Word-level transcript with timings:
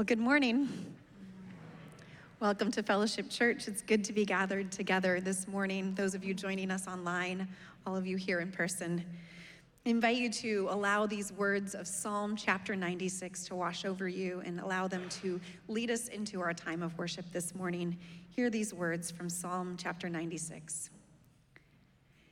Well, 0.00 0.06
good 0.06 0.18
morning. 0.18 0.96
Welcome 2.40 2.70
to 2.70 2.82
Fellowship 2.82 3.28
Church. 3.28 3.68
It's 3.68 3.82
good 3.82 4.02
to 4.04 4.14
be 4.14 4.24
gathered 4.24 4.72
together 4.72 5.20
this 5.20 5.46
morning. 5.46 5.94
Those 5.94 6.14
of 6.14 6.24
you 6.24 6.32
joining 6.32 6.70
us 6.70 6.88
online, 6.88 7.46
all 7.86 7.96
of 7.96 8.06
you 8.06 8.16
here 8.16 8.40
in 8.40 8.50
person. 8.50 9.04
I 9.84 9.90
invite 9.90 10.16
you 10.16 10.32
to 10.32 10.68
allow 10.70 11.04
these 11.04 11.34
words 11.34 11.74
of 11.74 11.86
Psalm 11.86 12.34
chapter 12.34 12.74
96 12.74 13.44
to 13.48 13.54
wash 13.54 13.84
over 13.84 14.08
you 14.08 14.40
and 14.46 14.58
allow 14.58 14.88
them 14.88 15.06
to 15.20 15.38
lead 15.68 15.90
us 15.90 16.08
into 16.08 16.40
our 16.40 16.54
time 16.54 16.82
of 16.82 16.96
worship 16.96 17.30
this 17.30 17.54
morning. 17.54 17.94
Hear 18.34 18.48
these 18.48 18.72
words 18.72 19.10
from 19.10 19.28
Psalm 19.28 19.76
chapter 19.76 20.08
96. 20.08 20.88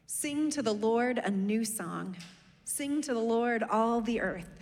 Sing 0.06 0.48
to 0.52 0.62
the 0.62 0.72
Lord 0.72 1.18
a 1.18 1.30
new 1.30 1.66
song. 1.66 2.16
Sing 2.64 3.02
to 3.02 3.12
the 3.12 3.20
Lord 3.20 3.62
all 3.62 4.00
the 4.00 4.22
earth. 4.22 4.57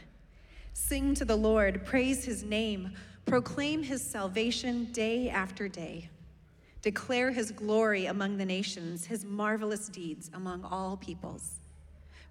Sing 0.79 1.15
to 1.15 1.25
the 1.25 1.37
Lord, 1.37 1.87
praise 1.87 2.27
his 2.27 2.45
name, 2.45 2.93
proclaim 3.25 3.83
his 3.83 4.03
salvation 4.03 4.85
day 4.93 5.31
after 5.31 5.69
day. 5.69 6.11
Declare 6.83 7.31
his 7.33 7.51
glory 7.51 8.07
among 8.07 8.37
the 8.37 8.45
nations, 8.45 9.07
his 9.07 9.25
marvelous 9.25 9.89
deeds 9.89 10.31
among 10.35 10.63
all 10.65 10.99
peoples. 10.99 11.61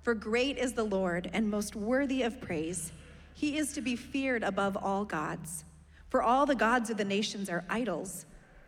For 0.04 0.14
great 0.14 0.60
is 0.60 0.74
the 0.74 0.84
Lord 0.84 1.28
and 1.34 1.50
most 1.50 1.76
worthy 1.76 2.22
of 2.22 2.40
praise. 2.40 2.92
He 3.34 3.58
is 3.58 3.74
to 3.74 3.82
be 3.82 3.96
feared 3.96 4.44
above 4.44 4.78
all 4.78 5.06
gods. 5.06 5.66
For 6.10 6.22
all 6.22 6.46
the 6.46 6.56
gods 6.56 6.92
of 6.92 6.98
the 6.98 7.04
nations 7.04 7.50
are 7.50 7.66
idols, 7.68 8.28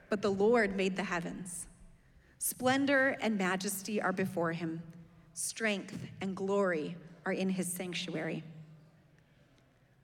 but 0.09 0.23
the 0.23 0.32
Lord 0.32 0.76
made 0.76 0.98
the 0.98 1.04
heavens. 1.04 1.68
Splendor 2.40 3.16
and 3.21 3.38
majesty 3.38 4.02
are 4.02 4.12
before 4.12 4.54
him, 4.54 4.82
strength 5.34 5.99
and 6.20 6.35
glory 6.35 6.98
are 7.27 7.32
in 7.32 7.49
his 7.52 7.71
sanctuary. 7.71 8.44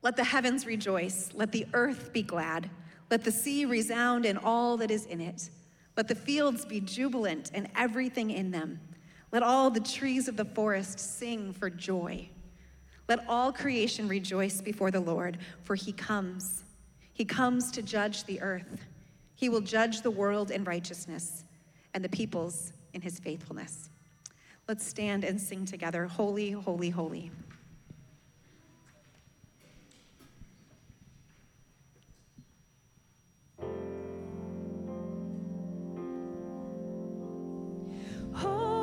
Let 0.04 0.18
the 0.18 0.24
heavens 0.24 0.66
rejoice, 0.66 1.30
let 1.34 1.52
the 1.52 1.66
earth 1.74 2.12
be 2.14 2.22
glad, 2.22 2.70
let 3.10 3.24
the 3.24 3.32
sea 3.32 3.66
resound 3.66 4.26
and 4.26 4.38
all 4.38 4.78
that 4.78 4.92
is 4.92 5.06
in 5.06 5.22
it. 5.22 5.50
Let 5.96 6.08
the 6.08 6.16
fields 6.16 6.66
be 6.66 6.80
jubilant 6.80 7.52
and 7.54 7.70
everything 7.76 8.32
in 8.32 8.52
them. 8.52 8.80
Let 9.32 9.44
all 9.44 9.70
the 9.70 9.80
trees 9.80 10.28
of 10.28 10.36
the 10.36 10.46
forest 10.46 11.00
sing 11.00 11.54
for 11.54 11.70
joy. 11.70 12.30
Let 13.08 13.26
all 13.28 13.52
creation 13.52 14.08
rejoice 14.08 14.62
before 14.62 14.92
the 14.92 15.00
Lord, 15.00 15.38
for 15.64 15.76
he 15.76 15.92
comes. 15.92 16.64
He 17.14 17.26
comes 17.26 17.72
to 17.72 17.82
judge 17.82 18.24
the 18.26 18.42
earth. 18.42 18.86
He 19.36 19.50
will 19.50 19.62
judge 19.62 20.02
the 20.02 20.12
world 20.12 20.52
in 20.52 20.64
righteousness 20.64 21.44
and 21.94 22.04
the 22.04 22.10
peoples 22.10 22.74
in 22.94 23.02
his 23.02 23.20
faithfulness. 23.20 23.90
Let's 24.68 24.86
stand 24.86 25.24
and 25.24 25.40
sing 25.40 25.66
together 25.66 26.08
Holy, 26.08 26.52
holy, 26.52 26.90
holy. 26.90 27.32
Oh. 38.36 38.83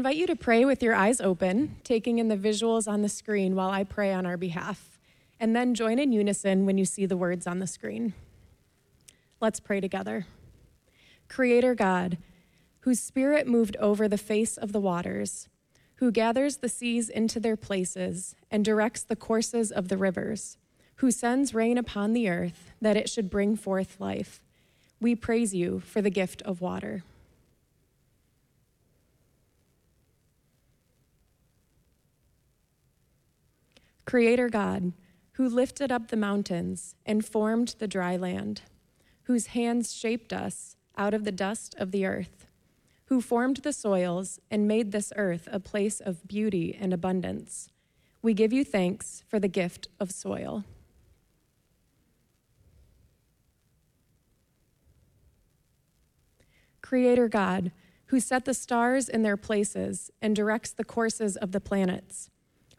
invite 0.00 0.16
you 0.16 0.26
to 0.26 0.34
pray 0.34 0.64
with 0.64 0.82
your 0.82 0.94
eyes 0.94 1.20
open, 1.20 1.76
taking 1.84 2.18
in 2.18 2.28
the 2.28 2.36
visuals 2.36 2.90
on 2.90 3.02
the 3.02 3.08
screen 3.10 3.54
while 3.54 3.68
I 3.68 3.84
pray 3.84 4.14
on 4.14 4.24
our 4.24 4.38
behalf. 4.38 4.98
And 5.38 5.54
then 5.54 5.74
join 5.74 5.98
in 5.98 6.10
unison 6.10 6.64
when 6.64 6.78
you 6.78 6.86
see 6.86 7.04
the 7.04 7.18
words 7.18 7.46
on 7.46 7.58
the 7.58 7.66
screen. 7.66 8.14
Let's 9.42 9.60
pray 9.60 9.78
together. 9.78 10.24
Creator 11.28 11.74
God, 11.74 12.16
whose 12.80 12.98
spirit 12.98 13.46
moved 13.46 13.76
over 13.76 14.08
the 14.08 14.16
face 14.16 14.56
of 14.56 14.72
the 14.72 14.80
waters, 14.80 15.50
who 15.96 16.10
gathers 16.10 16.56
the 16.56 16.70
seas 16.70 17.10
into 17.10 17.38
their 17.38 17.58
places 17.58 18.34
and 18.50 18.64
directs 18.64 19.02
the 19.02 19.16
courses 19.16 19.70
of 19.70 19.88
the 19.88 19.98
rivers, 19.98 20.56
who 20.96 21.10
sends 21.10 21.52
rain 21.52 21.76
upon 21.76 22.14
the 22.14 22.26
earth 22.26 22.72
that 22.80 22.96
it 22.96 23.10
should 23.10 23.28
bring 23.28 23.54
forth 23.54 24.00
life, 24.00 24.40
we 24.98 25.14
praise 25.14 25.54
you 25.54 25.80
for 25.80 26.00
the 26.00 26.08
gift 26.08 26.40
of 26.40 26.62
water. 26.62 27.02
Creator 34.10 34.48
God, 34.48 34.92
who 35.34 35.48
lifted 35.48 35.92
up 35.92 36.08
the 36.08 36.16
mountains 36.16 36.96
and 37.06 37.24
formed 37.24 37.76
the 37.78 37.86
dry 37.86 38.16
land, 38.16 38.62
whose 39.22 39.46
hands 39.54 39.94
shaped 39.94 40.32
us 40.32 40.74
out 40.98 41.14
of 41.14 41.22
the 41.22 41.30
dust 41.30 41.76
of 41.78 41.92
the 41.92 42.04
earth, 42.04 42.48
who 43.04 43.20
formed 43.20 43.58
the 43.58 43.72
soils 43.72 44.40
and 44.50 44.66
made 44.66 44.90
this 44.90 45.12
earth 45.14 45.48
a 45.52 45.60
place 45.60 46.00
of 46.00 46.26
beauty 46.26 46.76
and 46.76 46.92
abundance, 46.92 47.68
we 48.20 48.34
give 48.34 48.52
you 48.52 48.64
thanks 48.64 49.22
for 49.28 49.38
the 49.38 49.46
gift 49.46 49.86
of 50.00 50.10
soil. 50.10 50.64
Creator 56.82 57.28
God, 57.28 57.70
who 58.06 58.18
set 58.18 58.44
the 58.44 58.54
stars 58.54 59.08
in 59.08 59.22
their 59.22 59.36
places 59.36 60.10
and 60.20 60.34
directs 60.34 60.72
the 60.72 60.82
courses 60.82 61.36
of 61.36 61.52
the 61.52 61.60
planets 61.60 62.28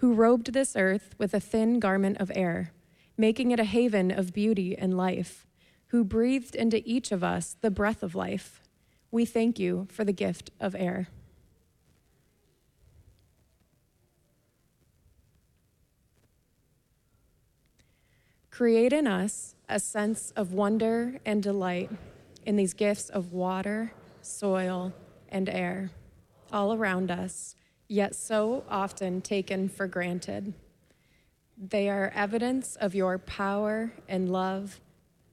who 0.01 0.15
robed 0.15 0.51
this 0.51 0.75
earth 0.75 1.13
with 1.20 1.31
a 1.31 1.39
thin 1.39 1.79
garment 1.79 2.17
of 2.20 2.31
air, 2.34 2.72
making 3.17 3.51
it 3.51 3.60
a 3.60 3.63
haven 3.63 4.10
of 4.10 4.34
beauty 4.34 4.75
and 4.75 4.98
life, 4.98 5.46
who 5.89 6.03
breathed 6.03 6.55
into 6.55 6.81
each 6.89 7.12
of 7.12 7.24
us 7.24 7.55
the 7.62 7.70
breath 7.70 8.01
of 8.01 8.15
life. 8.15 8.63
We 9.12 9.25
thank 9.25 9.60
you 9.60 9.88
for 9.91 10.03
the 10.03 10.12
gift 10.12 10.50
of 10.60 10.75
air. 10.75 11.08
Create 18.50 18.91
in 18.91 19.05
us 19.05 19.53
a 19.70 19.79
sense 19.79 20.31
of 20.36 20.51
wonder 20.51 21.20
and 21.24 21.43
delight 21.43 21.91
in 22.43 22.55
these 22.55 22.74
gifts 22.74 23.08
of 23.08 23.34
water, 23.34 23.93
soil, 24.24 24.93
and 25.29 25.48
air 25.48 25.91
all 26.51 26.74
around 26.74 27.12
us, 27.12 27.55
yet 27.92 28.16
so 28.16 28.64
often 28.70 29.22
taken 29.22 29.68
for 29.68 29.86
granted. 29.86 30.54
They 31.58 31.90
are 31.90 32.10
evidence 32.16 32.78
of 32.78 32.96
your 32.96 33.18
power 33.18 33.92
and 34.08 34.32
love 34.32 34.80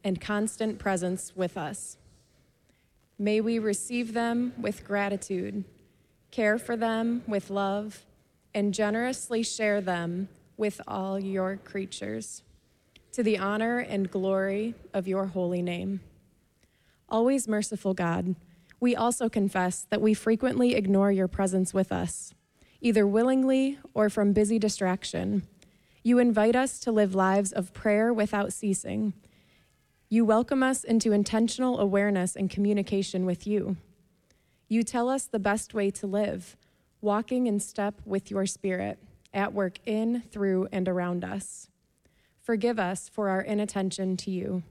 and 0.02 0.20
constant 0.20 0.80
presence 0.80 1.36
with 1.36 1.56
us. 1.56 1.98
May 3.16 3.40
we 3.40 3.60
receive 3.60 4.12
them 4.12 4.54
with 4.60 4.84
gratitude, 4.84 5.62
care 6.32 6.58
for 6.58 6.76
them 6.76 7.22
with 7.28 7.48
love, 7.48 8.04
and 8.52 8.74
generously 8.74 9.44
share 9.44 9.80
them 9.80 10.28
with 10.56 10.80
all 10.88 11.16
your 11.16 11.58
creatures, 11.58 12.42
to 13.12 13.22
the 13.22 13.38
honor 13.38 13.78
and 13.78 14.10
glory 14.10 14.74
of 14.92 15.06
your 15.06 15.26
holy 15.26 15.62
name. 15.62 16.00
Always 17.08 17.46
merciful 17.46 17.94
God, 17.94 18.34
we 18.80 18.96
also 18.96 19.28
confess 19.28 19.86
that 19.90 20.00
we 20.00 20.12
frequently 20.12 20.74
ignore 20.74 21.12
your 21.12 21.28
presence 21.28 21.72
with 21.72 21.92
us, 21.92 22.34
either 22.80 23.06
willingly 23.06 23.78
or 23.94 24.08
from 24.08 24.32
busy 24.32 24.58
distraction. 24.58 25.42
You 26.02 26.18
invite 26.18 26.56
us 26.56 26.78
to 26.80 26.92
live 26.92 27.14
lives 27.14 27.52
of 27.52 27.72
prayer 27.72 28.12
without 28.12 28.52
ceasing. 28.52 29.14
You 30.08 30.24
welcome 30.24 30.62
us 30.62 30.84
into 30.84 31.12
intentional 31.12 31.80
awareness 31.80 32.36
and 32.36 32.48
communication 32.48 33.26
with 33.26 33.46
you. 33.46 33.76
You 34.68 34.82
tell 34.82 35.08
us 35.08 35.26
the 35.26 35.38
best 35.38 35.74
way 35.74 35.90
to 35.92 36.06
live, 36.06 36.56
walking 37.00 37.46
in 37.46 37.60
step 37.60 38.00
with 38.04 38.30
your 38.30 38.46
spirit, 38.46 38.98
at 39.34 39.52
work 39.52 39.78
in, 39.84 40.22
through, 40.30 40.68
and 40.72 40.88
around 40.88 41.24
us. 41.24 41.68
Forgive 42.40 42.78
us 42.78 43.08
for 43.08 43.28
our 43.28 43.42
inattention 43.42 44.16
to 44.18 44.30
you. 44.30 44.62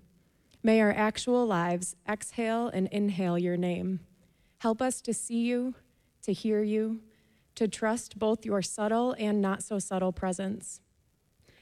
May 0.63 0.81
our 0.81 0.91
actual 0.91 1.45
lives 1.45 1.95
exhale 2.09 2.67
and 2.67 2.87
inhale 2.87 3.37
your 3.37 3.57
name. 3.57 3.99
Help 4.59 4.81
us 4.81 5.01
to 5.01 5.13
see 5.13 5.41
you, 5.41 5.75
to 6.23 6.33
hear 6.33 6.63
you, 6.63 7.01
to 7.57 7.67
trust 7.67 8.19
both 8.19 8.45
your 8.45 8.61
subtle 8.61 9.15
and 9.17 9.41
not 9.41 9.63
so 9.63 9.79
subtle 9.79 10.13
presence, 10.13 10.79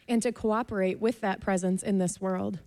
and 0.07 0.21
to 0.21 0.31
cooperate 0.31 0.99
with 0.99 1.21
that 1.21 1.41
presence 1.41 1.81
in 1.81 1.97
this 1.97 2.21
world. 2.21 2.59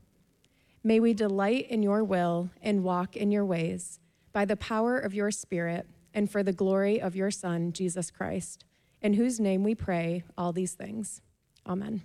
May 0.83 0.99
we 0.99 1.13
delight 1.13 1.67
in 1.69 1.83
your 1.83 2.03
will 2.03 2.51
and 2.63 2.83
walk 2.83 3.17
in 3.17 3.31
your 3.31 3.45
ways 3.45 4.01
by 4.33 4.45
the 4.45 4.57
power 4.57 4.99
of 4.99 5.13
your 5.13 5.31
Spirit 5.31 5.87
and 6.15 6.31
for 6.31 6.43
the 6.43 6.53
glory 6.53 7.01
of 7.01 7.15
your 7.15 7.31
Son, 7.31 7.73
Jesus 7.73 8.11
Christ, 8.11 8.65
in 9.03 9.15
whose 9.15 9.39
name 9.39 9.63
we 9.63 9.75
pray 9.75 10.25
all 10.37 10.53
these 10.53 10.73
things. 10.73 11.21
Amen. 11.67 12.03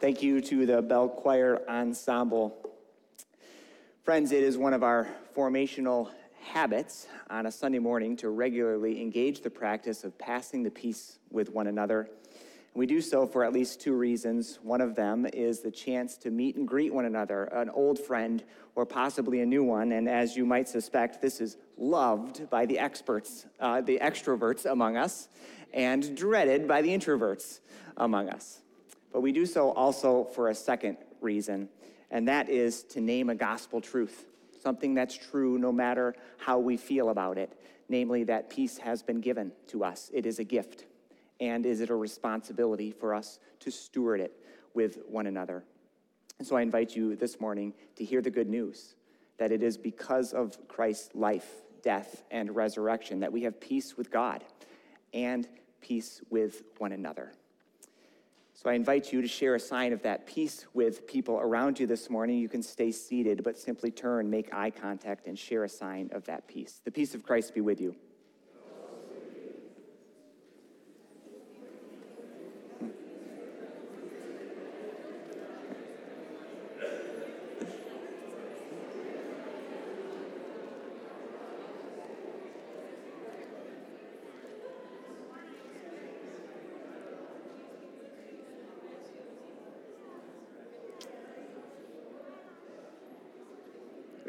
Thank 0.00 0.22
you 0.22 0.40
to 0.40 0.64
the 0.64 0.80
Bell 0.80 1.10
Choir 1.10 1.60
Ensemble. 1.68 2.56
Friends, 4.02 4.32
it 4.32 4.42
is 4.42 4.56
one 4.56 4.72
of 4.72 4.82
our 4.82 5.06
formational 5.36 6.08
habits 6.40 7.06
on 7.28 7.44
a 7.44 7.52
Sunday 7.52 7.80
morning 7.80 8.16
to 8.16 8.30
regularly 8.30 9.02
engage 9.02 9.42
the 9.42 9.50
practice 9.50 10.02
of 10.02 10.16
passing 10.16 10.62
the 10.62 10.70
peace 10.70 11.18
with 11.30 11.50
one 11.50 11.66
another. 11.66 12.08
We 12.72 12.86
do 12.86 13.02
so 13.02 13.26
for 13.26 13.44
at 13.44 13.52
least 13.52 13.82
two 13.82 13.92
reasons. 13.92 14.58
One 14.62 14.80
of 14.80 14.94
them 14.94 15.26
is 15.34 15.60
the 15.60 15.70
chance 15.70 16.16
to 16.18 16.30
meet 16.30 16.56
and 16.56 16.66
greet 16.66 16.94
one 16.94 17.04
another, 17.04 17.44
an 17.52 17.68
old 17.68 17.98
friend 17.98 18.42
or 18.76 18.86
possibly 18.86 19.42
a 19.42 19.46
new 19.46 19.64
one. 19.64 19.92
And 19.92 20.08
as 20.08 20.34
you 20.34 20.46
might 20.46 20.66
suspect, 20.66 21.20
this 21.20 21.42
is 21.42 21.58
loved 21.76 22.48
by 22.48 22.64
the 22.64 22.78
experts, 22.78 23.44
uh, 23.60 23.82
the 23.82 23.98
extroverts 24.00 24.64
among 24.64 24.96
us, 24.96 25.28
and 25.74 26.16
dreaded 26.16 26.66
by 26.66 26.80
the 26.80 26.88
introverts 26.88 27.60
among 27.98 28.30
us. 28.30 28.62
But 29.12 29.20
we 29.20 29.32
do 29.32 29.46
so 29.46 29.72
also 29.72 30.24
for 30.24 30.48
a 30.48 30.54
second 30.54 30.98
reason, 31.20 31.68
and 32.10 32.28
that 32.28 32.48
is 32.48 32.82
to 32.84 33.00
name 33.00 33.30
a 33.30 33.34
gospel 33.34 33.80
truth, 33.80 34.26
something 34.62 34.94
that's 34.94 35.16
true 35.16 35.58
no 35.58 35.72
matter 35.72 36.14
how 36.38 36.58
we 36.58 36.76
feel 36.76 37.10
about 37.10 37.38
it, 37.38 37.58
namely 37.88 38.24
that 38.24 38.50
peace 38.50 38.78
has 38.78 39.02
been 39.02 39.20
given 39.20 39.52
to 39.68 39.84
us. 39.84 40.10
It 40.14 40.26
is 40.26 40.38
a 40.38 40.44
gift, 40.44 40.84
and 41.40 41.66
is 41.66 41.80
it 41.80 41.90
a 41.90 41.96
responsibility 41.96 42.92
for 42.92 43.14
us 43.14 43.38
to 43.60 43.70
steward 43.70 44.20
it 44.20 44.32
with 44.74 44.98
one 45.08 45.26
another? 45.26 45.64
And 46.38 46.46
so 46.46 46.56
I 46.56 46.62
invite 46.62 46.96
you 46.96 47.16
this 47.16 47.40
morning 47.40 47.74
to 47.96 48.04
hear 48.04 48.22
the 48.22 48.30
good 48.30 48.48
news 48.48 48.94
that 49.38 49.52
it 49.52 49.62
is 49.62 49.76
because 49.76 50.32
of 50.32 50.56
Christ's 50.68 51.14
life, 51.14 51.48
death, 51.82 52.22
and 52.30 52.54
resurrection 52.54 53.20
that 53.20 53.32
we 53.32 53.42
have 53.42 53.58
peace 53.58 53.96
with 53.96 54.10
God 54.10 54.44
and 55.12 55.48
peace 55.80 56.20
with 56.30 56.62
one 56.78 56.92
another. 56.92 57.32
So 58.62 58.68
I 58.68 58.74
invite 58.74 59.10
you 59.10 59.22
to 59.22 59.26
share 59.26 59.54
a 59.54 59.58
sign 59.58 59.94
of 59.94 60.02
that 60.02 60.26
peace 60.26 60.66
with 60.74 61.06
people 61.06 61.40
around 61.40 61.80
you 61.80 61.86
this 61.86 62.10
morning. 62.10 62.36
You 62.36 62.48
can 62.50 62.62
stay 62.62 62.92
seated, 62.92 63.42
but 63.42 63.56
simply 63.56 63.90
turn, 63.90 64.28
make 64.28 64.52
eye 64.52 64.68
contact, 64.68 65.26
and 65.28 65.38
share 65.38 65.64
a 65.64 65.68
sign 65.68 66.10
of 66.12 66.26
that 66.26 66.46
peace. 66.46 66.82
The 66.84 66.90
peace 66.90 67.14
of 67.14 67.22
Christ 67.22 67.54
be 67.54 67.62
with 67.62 67.80
you. 67.80 67.96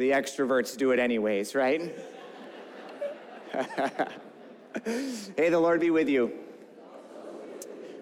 The 0.01 0.09
extroverts 0.09 0.75
do 0.75 0.89
it 0.89 0.97
anyways, 0.97 1.53
right? 1.53 1.79
hey, 4.83 5.49
the 5.49 5.59
Lord 5.59 5.79
be 5.79 5.91
with 5.91 6.09
you. 6.09 6.31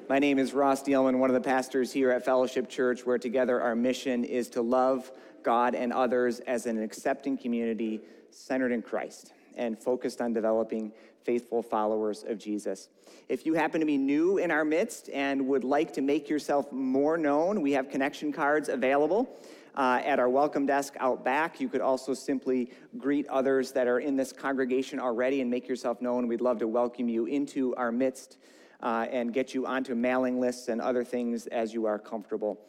My 0.08 0.18
name 0.18 0.40
is 0.40 0.54
Ross 0.54 0.82
Dielman, 0.82 1.18
one 1.18 1.30
of 1.30 1.34
the 1.34 1.42
pastors 1.42 1.92
here 1.92 2.12
at 2.12 2.24
Fellowship 2.24 2.70
Church, 2.70 3.06
where 3.06 3.18
together 3.18 3.60
our 3.60 3.76
mission 3.76 4.24
is 4.24 4.48
to 4.52 4.62
love 4.62 5.12
God 5.44 5.76
and 5.76 5.92
others 5.92 6.40
as 6.40 6.68
an 6.68 6.82
accepting 6.82 7.38
community 7.38 8.00
centered 8.32 8.72
in 8.72 8.82
Christ 8.82 9.34
and 9.58 9.78
focused 9.78 10.22
on 10.22 10.32
developing 10.32 10.94
faithful 11.26 11.62
followers 11.62 12.24
of 12.26 12.40
Jesus. 12.40 12.88
If 13.28 13.46
you 13.46 13.56
happen 13.56 13.82
to 13.82 13.86
be 13.86 13.98
new 13.98 14.38
in 14.38 14.52
our 14.52 14.64
midst 14.64 15.10
and 15.10 15.46
would 15.50 15.66
like 15.66 15.92
to 15.96 16.02
make 16.02 16.30
yourself 16.30 16.72
more 16.72 17.18
known, 17.18 17.62
we 17.62 17.74
have 17.74 17.90
connection 17.90 18.32
cards 18.32 18.70
available 18.70 19.38
uh, 19.76 20.02
at 20.04 20.20
our 20.20 20.30
welcome 20.30 20.66
desk 20.66 20.96
out 21.00 21.24
back. 21.24 21.60
You 21.60 21.70
could 21.70 21.82
also 21.82 22.14
simply 22.14 22.72
greet 22.98 23.28
others 23.28 23.72
that 23.74 23.88
are 23.88 24.00
in 24.00 24.16
this 24.16 24.32
congregation 24.32 25.00
already 25.00 25.42
and 25.42 25.50
make 25.50 25.68
yourself 25.68 26.02
known. 26.02 26.28
We'd 26.28 26.42
love 26.42 26.60
to 26.60 26.68
welcome 26.68 27.10
you 27.10 27.26
into 27.26 27.76
our 27.76 27.92
midst 27.92 28.38
uh, 28.82 29.08
and 29.12 29.34
get 29.34 29.54
you 29.54 29.66
onto 29.66 29.96
mailing 29.96 30.40
lists 30.40 30.68
and 30.68 30.82
other 30.82 31.04
things 31.04 31.48
as 31.48 31.74
you 31.74 31.86
are 31.86 32.00
comfortable. 32.00 32.60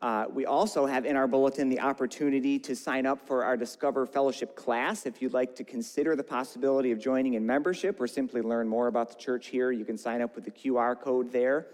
Uh, 0.00 0.26
we 0.32 0.46
also 0.46 0.86
have 0.86 1.04
in 1.04 1.16
our 1.16 1.26
bulletin 1.26 1.68
the 1.68 1.80
opportunity 1.80 2.56
to 2.56 2.76
sign 2.76 3.04
up 3.04 3.26
for 3.26 3.44
our 3.44 3.56
Discover 3.56 4.06
Fellowship 4.06 4.54
class. 4.54 5.06
If 5.06 5.20
you'd 5.20 5.32
like 5.32 5.56
to 5.56 5.64
consider 5.64 6.14
the 6.14 6.22
possibility 6.22 6.92
of 6.92 7.00
joining 7.00 7.34
in 7.34 7.44
membership 7.44 8.00
or 8.00 8.06
simply 8.06 8.40
learn 8.40 8.68
more 8.68 8.86
about 8.86 9.08
the 9.08 9.16
church 9.16 9.48
here, 9.48 9.72
you 9.72 9.84
can 9.84 9.98
sign 9.98 10.22
up 10.22 10.36
with 10.36 10.44
the 10.44 10.52
QR 10.52 10.98
code 11.00 11.32
there. 11.32 11.66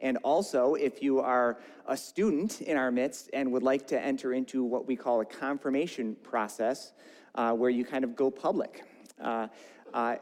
And 0.00 0.18
also, 0.18 0.74
if 0.74 1.02
you 1.02 1.20
are 1.20 1.58
a 1.86 1.96
student 1.96 2.60
in 2.60 2.76
our 2.76 2.90
midst 2.90 3.30
and 3.32 3.50
would 3.52 3.62
like 3.62 3.86
to 3.88 4.00
enter 4.00 4.34
into 4.34 4.62
what 4.64 4.86
we 4.86 4.96
call 4.96 5.20
a 5.20 5.24
confirmation 5.24 6.16
process, 6.22 6.92
uh, 7.34 7.52
where 7.52 7.70
you 7.70 7.84
kind 7.84 8.04
of 8.04 8.16
go 8.16 8.30
public. 8.30 8.84
Uh, 9.20 9.48
uh, 9.94 10.16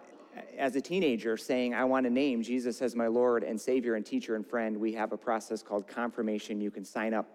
as 0.58 0.74
a 0.76 0.80
teenager 0.80 1.36
saying, 1.36 1.74
I 1.74 1.84
want 1.84 2.04
to 2.04 2.10
name 2.10 2.42
Jesus 2.42 2.82
as 2.82 2.96
my 2.96 3.06
Lord 3.06 3.44
and 3.44 3.60
Savior 3.60 3.94
and 3.94 4.04
teacher 4.04 4.36
and 4.36 4.46
friend, 4.46 4.76
we 4.76 4.92
have 4.94 5.12
a 5.12 5.16
process 5.16 5.62
called 5.62 5.86
confirmation. 5.86 6.60
You 6.60 6.70
can 6.70 6.84
sign 6.84 7.14
up 7.14 7.26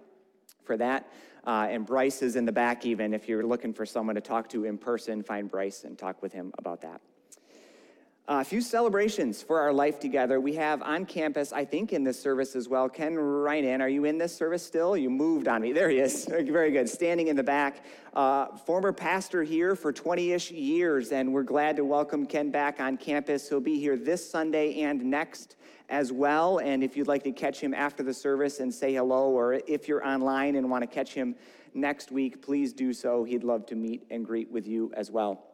for 0.63 0.78
that. 0.78 1.12
Uh, 1.45 1.67
and 1.69 1.86
Bryce 1.86 2.21
is 2.21 2.36
in 2.36 2.45
the 2.45 2.52
back, 2.52 2.86
even 2.86 3.13
if 3.13 3.28
you're 3.28 3.45
looking 3.45 3.73
for 3.73 3.86
someone 3.86 4.15
to 4.15 4.21
talk 4.21 4.49
to 4.49 4.65
in 4.65 4.78
person, 4.78 5.23
find 5.23 5.49
Bryce 5.49 5.84
and 5.86 5.97
talk 5.97 6.21
with 6.21 6.34
him 6.34 6.52
about 6.58 6.82
that. 6.82 7.02
A 8.31 8.45
few 8.45 8.61
celebrations 8.61 9.41
for 9.41 9.59
our 9.59 9.73
life 9.73 9.99
together. 9.99 10.39
We 10.39 10.53
have 10.53 10.83
on 10.83 11.07
campus, 11.07 11.51
I 11.51 11.65
think 11.65 11.93
in 11.93 12.03
this 12.03 12.21
service 12.21 12.55
as 12.55 12.69
well, 12.69 12.87
Ken 12.87 13.15
Rynan. 13.15 13.81
Are 13.81 13.89
you 13.89 14.05
in 14.05 14.19
this 14.19 14.35
service 14.35 14.63
still? 14.63 14.95
You 14.95 15.09
moved 15.09 15.47
on 15.47 15.63
me. 15.63 15.71
There 15.71 15.89
he 15.89 15.97
is. 15.97 16.25
Very 16.29 16.69
good. 16.69 16.87
Standing 16.87 17.29
in 17.29 17.35
the 17.35 17.41
back. 17.41 17.83
Uh, 18.13 18.55
former 18.55 18.93
pastor 18.93 19.41
here 19.41 19.75
for 19.75 19.91
20 19.91 20.33
ish 20.33 20.51
years, 20.51 21.11
and 21.11 21.33
we're 21.33 21.41
glad 21.41 21.75
to 21.77 21.83
welcome 21.83 22.27
Ken 22.27 22.51
back 22.51 22.79
on 22.79 22.97
campus. 22.97 23.49
He'll 23.49 23.59
be 23.59 23.79
here 23.79 23.97
this 23.97 24.29
Sunday 24.29 24.81
and 24.81 25.03
next 25.03 25.55
as 25.89 26.11
well. 26.11 26.59
And 26.59 26.83
if 26.83 26.95
you'd 26.95 27.07
like 27.07 27.23
to 27.23 27.31
catch 27.31 27.59
him 27.59 27.73
after 27.73 28.03
the 28.03 28.13
service 28.13 28.59
and 28.59 28.71
say 28.71 28.93
hello, 28.93 29.31
or 29.31 29.53
if 29.53 29.87
you're 29.87 30.05
online 30.07 30.55
and 30.55 30.69
want 30.69 30.83
to 30.83 30.87
catch 30.87 31.15
him 31.15 31.33
next 31.73 32.11
week, 32.11 32.43
please 32.43 32.73
do 32.73 32.93
so. 32.93 33.23
He'd 33.23 33.43
love 33.43 33.65
to 33.65 33.75
meet 33.75 34.05
and 34.11 34.23
greet 34.23 34.51
with 34.51 34.67
you 34.67 34.91
as 34.95 35.09
well. 35.09 35.45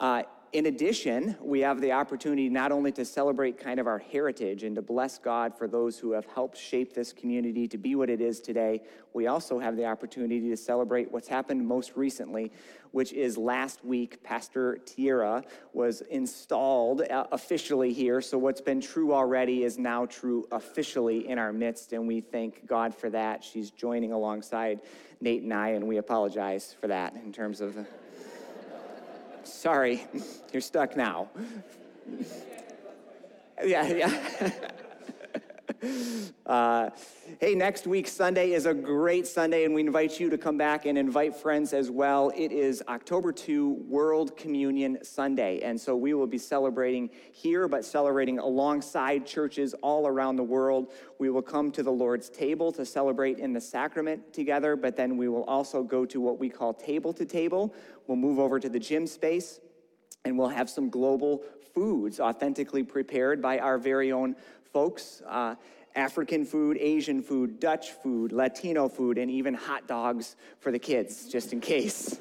Uh, 0.00 0.24
in 0.52 0.66
addition, 0.66 1.34
we 1.40 1.60
have 1.60 1.80
the 1.80 1.92
opportunity 1.92 2.50
not 2.50 2.72
only 2.72 2.92
to 2.92 3.06
celebrate 3.06 3.58
kind 3.58 3.80
of 3.80 3.86
our 3.86 3.98
heritage 3.98 4.64
and 4.64 4.76
to 4.76 4.82
bless 4.82 5.16
God 5.16 5.56
for 5.56 5.66
those 5.66 5.98
who 5.98 6.12
have 6.12 6.26
helped 6.26 6.58
shape 6.58 6.92
this 6.92 7.10
community 7.10 7.66
to 7.68 7.78
be 7.78 7.94
what 7.94 8.10
it 8.10 8.20
is 8.20 8.38
today, 8.38 8.82
we 9.14 9.28
also 9.28 9.58
have 9.58 9.76
the 9.76 9.86
opportunity 9.86 10.50
to 10.50 10.56
celebrate 10.56 11.10
what's 11.10 11.26
happened 11.26 11.66
most 11.66 11.96
recently, 11.96 12.52
which 12.90 13.14
is 13.14 13.38
last 13.38 13.82
week, 13.82 14.22
Pastor 14.22 14.76
Tierra 14.84 15.42
was 15.72 16.02
installed 16.02 17.00
uh, 17.00 17.24
officially 17.32 17.94
here. 17.94 18.20
So 18.20 18.36
what's 18.36 18.60
been 18.60 18.82
true 18.82 19.14
already 19.14 19.64
is 19.64 19.78
now 19.78 20.04
true 20.04 20.46
officially 20.52 21.30
in 21.30 21.38
our 21.38 21.54
midst, 21.54 21.94
and 21.94 22.06
we 22.06 22.20
thank 22.20 22.66
God 22.66 22.94
for 22.94 23.08
that. 23.08 23.42
She's 23.42 23.70
joining 23.70 24.12
alongside 24.12 24.80
Nate 25.18 25.44
and 25.44 25.54
I, 25.54 25.70
and 25.70 25.88
we 25.88 25.96
apologize 25.96 26.76
for 26.78 26.88
that 26.88 27.14
in 27.14 27.32
terms 27.32 27.62
of. 27.62 27.86
Sorry, 29.44 30.06
you're 30.52 30.60
stuck 30.60 30.96
now. 30.96 31.28
yeah, 33.64 33.86
yeah. 33.86 34.50
Uh, 36.44 36.90
hey, 37.40 37.54
next 37.54 37.86
week, 37.86 38.06
Sunday, 38.06 38.50
is 38.50 38.66
a 38.66 38.74
great 38.74 39.26
Sunday, 39.28 39.64
and 39.64 39.72
we 39.72 39.80
invite 39.80 40.18
you 40.18 40.28
to 40.28 40.36
come 40.36 40.58
back 40.58 40.86
and 40.86 40.98
invite 40.98 41.34
friends 41.34 41.72
as 41.72 41.88
well. 41.88 42.32
It 42.34 42.50
is 42.50 42.82
October 42.88 43.32
2, 43.32 43.84
World 43.88 44.36
Communion 44.36 44.98
Sunday, 45.04 45.60
and 45.60 45.80
so 45.80 45.96
we 45.96 46.14
will 46.14 46.26
be 46.26 46.36
celebrating 46.36 47.08
here, 47.32 47.68
but 47.68 47.84
celebrating 47.84 48.40
alongside 48.40 49.24
churches 49.24 49.72
all 49.82 50.08
around 50.08 50.36
the 50.36 50.42
world. 50.42 50.92
We 51.20 51.30
will 51.30 51.42
come 51.42 51.70
to 51.72 51.82
the 51.82 51.92
Lord's 51.92 52.28
table 52.28 52.72
to 52.72 52.84
celebrate 52.84 53.38
in 53.38 53.52
the 53.52 53.60
sacrament 53.60 54.34
together, 54.34 54.74
but 54.74 54.96
then 54.96 55.16
we 55.16 55.28
will 55.28 55.44
also 55.44 55.84
go 55.84 56.04
to 56.06 56.20
what 56.20 56.38
we 56.38 56.50
call 56.50 56.74
table 56.74 57.12
to 57.14 57.24
table. 57.24 57.72
We'll 58.08 58.18
move 58.18 58.40
over 58.40 58.58
to 58.58 58.68
the 58.68 58.80
gym 58.80 59.06
space, 59.06 59.60
and 60.24 60.36
we'll 60.36 60.48
have 60.48 60.68
some 60.68 60.90
global 60.90 61.44
foods 61.72 62.20
authentically 62.20 62.82
prepared 62.82 63.40
by 63.40 63.58
our 63.58 63.78
very 63.78 64.12
own 64.12 64.36
folks. 64.72 65.22
Uh, 65.26 65.54
African 65.94 66.44
food, 66.46 66.78
Asian 66.80 67.22
food, 67.22 67.60
Dutch 67.60 67.90
food, 67.90 68.32
Latino 68.32 68.88
food, 68.88 69.18
and 69.18 69.30
even 69.30 69.52
hot 69.52 69.86
dogs 69.86 70.36
for 70.58 70.72
the 70.72 70.78
kids, 70.78 71.28
just 71.28 71.52
in 71.52 71.60
case. 71.60 72.18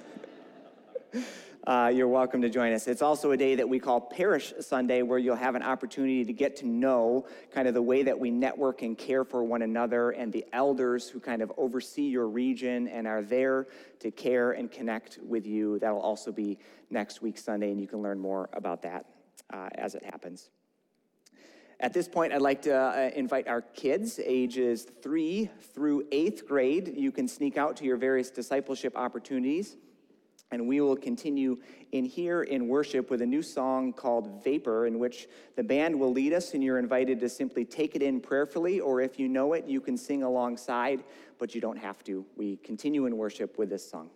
Uh, 1.67 1.91
you're 1.93 2.07
welcome 2.07 2.41
to 2.41 2.49
join 2.49 2.73
us. 2.73 2.87
It's 2.87 3.03
also 3.03 3.31
a 3.31 3.37
day 3.37 3.53
that 3.53 3.69
we 3.69 3.77
call 3.77 4.01
Parish 4.01 4.51
Sunday, 4.61 5.03
where 5.03 5.19
you'll 5.19 5.35
have 5.35 5.53
an 5.53 5.61
opportunity 5.61 6.25
to 6.25 6.33
get 6.33 6.55
to 6.55 6.65
know 6.65 7.27
kind 7.53 7.67
of 7.67 7.75
the 7.75 7.81
way 7.83 8.01
that 8.01 8.19
we 8.19 8.31
network 8.31 8.81
and 8.81 8.97
care 8.97 9.23
for 9.23 9.43
one 9.43 9.61
another 9.61 10.09
and 10.09 10.33
the 10.33 10.43
elders 10.53 11.07
who 11.07 11.19
kind 11.19 11.39
of 11.43 11.51
oversee 11.57 12.07
your 12.07 12.27
region 12.27 12.87
and 12.87 13.05
are 13.05 13.21
there 13.21 13.67
to 13.99 14.09
care 14.09 14.53
and 14.53 14.71
connect 14.71 15.19
with 15.21 15.45
you. 15.45 15.77
That'll 15.77 16.01
also 16.01 16.31
be 16.31 16.57
next 16.89 17.21
week, 17.21 17.37
Sunday, 17.37 17.69
and 17.69 17.79
you 17.79 17.87
can 17.87 18.01
learn 18.01 18.17
more 18.17 18.49
about 18.53 18.81
that 18.81 19.05
uh, 19.53 19.69
as 19.75 19.93
it 19.93 20.03
happens. 20.03 20.49
At 21.81 21.93
this 21.93 22.07
point, 22.07 22.31
I'd 22.31 22.43
like 22.43 22.61
to 22.63 22.75
uh, 22.75 23.09
invite 23.15 23.47
our 23.47 23.61
kids, 23.61 24.19
ages 24.23 24.85
three 25.01 25.49
through 25.73 26.05
eighth 26.11 26.47
grade. 26.47 26.93
You 26.95 27.11
can 27.11 27.27
sneak 27.27 27.57
out 27.57 27.75
to 27.77 27.85
your 27.85 27.97
various 27.97 28.29
discipleship 28.29 28.95
opportunities. 28.95 29.77
And 30.51 30.67
we 30.67 30.79
will 30.79 30.95
continue 30.95 31.57
in 31.91 32.05
here 32.05 32.43
in 32.43 32.67
worship 32.67 33.09
with 33.09 33.23
a 33.23 33.25
new 33.25 33.41
song 33.41 33.93
called 33.93 34.43
Vapor, 34.43 34.85
in 34.85 34.99
which 34.99 35.27
the 35.55 35.63
band 35.63 35.99
will 35.99 36.11
lead 36.11 36.33
us, 36.33 36.53
and 36.53 36.63
you're 36.63 36.77
invited 36.77 37.19
to 37.21 37.29
simply 37.29 37.65
take 37.65 37.95
it 37.95 38.03
in 38.03 38.21
prayerfully, 38.21 38.79
or 38.79 39.01
if 39.01 39.17
you 39.17 39.27
know 39.27 39.53
it, 39.53 39.65
you 39.65 39.81
can 39.81 39.97
sing 39.97 40.21
alongside, 40.21 41.03
but 41.39 41.55
you 41.55 41.61
don't 41.61 41.77
have 41.77 42.03
to. 42.03 42.23
We 42.35 42.57
continue 42.57 43.07
in 43.07 43.17
worship 43.17 43.57
with 43.57 43.69
this 43.69 43.89
song. 43.89 44.11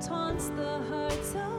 taunts 0.00 0.50
the 0.50 0.78
hearts 0.88 1.34
of 1.34 1.57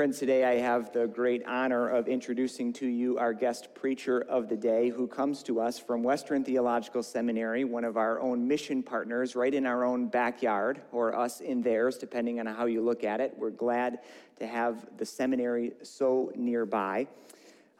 Friends, 0.00 0.18
today 0.18 0.44
I 0.46 0.54
have 0.54 0.94
the 0.94 1.06
great 1.06 1.44
honor 1.46 1.86
of 1.86 2.08
introducing 2.08 2.72
to 2.72 2.86
you 2.86 3.18
our 3.18 3.34
guest 3.34 3.74
preacher 3.74 4.22
of 4.30 4.48
the 4.48 4.56
day 4.56 4.88
who 4.88 5.06
comes 5.06 5.42
to 5.42 5.60
us 5.60 5.78
from 5.78 6.02
Western 6.02 6.42
Theological 6.42 7.02
Seminary, 7.02 7.64
one 7.64 7.84
of 7.84 7.98
our 7.98 8.18
own 8.18 8.48
mission 8.48 8.82
partners, 8.82 9.36
right 9.36 9.52
in 9.52 9.66
our 9.66 9.84
own 9.84 10.06
backyard, 10.06 10.80
or 10.90 11.14
us 11.14 11.42
in 11.42 11.60
theirs, 11.60 11.98
depending 11.98 12.40
on 12.40 12.46
how 12.46 12.64
you 12.64 12.80
look 12.80 13.04
at 13.04 13.20
it. 13.20 13.34
We're 13.36 13.50
glad 13.50 13.98
to 14.38 14.46
have 14.46 14.86
the 14.96 15.04
seminary 15.04 15.72
so 15.82 16.32
nearby. 16.34 17.06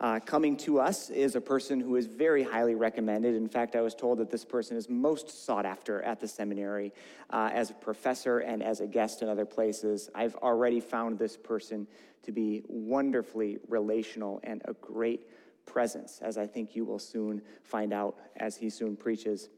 Uh, 0.01 0.19
coming 0.19 0.57
to 0.57 0.81
us 0.81 1.11
is 1.11 1.37
a 1.37 1.41
person 1.41 1.79
who 1.79 1.97
is 1.97 2.07
very 2.07 2.43
highly 2.43 2.75
recommended. 2.75 3.35
In 3.35 3.49
fact, 3.49 3.77
I 3.77 3.83
was 3.83 3.95
told 3.95 4.19
that 4.19 4.31
this 4.31 4.47
person 4.47 4.79
is 4.79 4.89
most 4.89 5.45
sought 5.45 5.67
after 5.67 6.01
at 6.03 6.21
the 6.21 6.27
seminary 6.27 6.95
uh, 7.29 7.51
as 7.53 7.69
a 7.69 7.75
professor 7.75 8.39
and 8.39 8.63
as 8.63 8.81
a 8.81 8.87
guest 8.87 9.21
in 9.21 9.29
other 9.29 9.45
places. 9.45 10.09
I've 10.15 10.37
already 10.37 10.81
found 10.81 11.19
this 11.19 11.37
person 11.37 11.87
to 12.23 12.33
be 12.33 12.63
wonderfully 12.67 13.59
relational 13.69 14.41
and 14.43 14.63
a 14.65 14.73
great 14.73 15.27
presence, 15.67 16.21
as 16.23 16.39
I 16.39 16.47
think 16.47 16.75
you 16.75 16.87
will 16.87 16.99
soon 16.99 17.43
find 17.63 17.93
out 17.93 18.17
as 18.37 18.57
he 18.57 18.71
soon 18.71 18.97
preaches. 18.97 19.51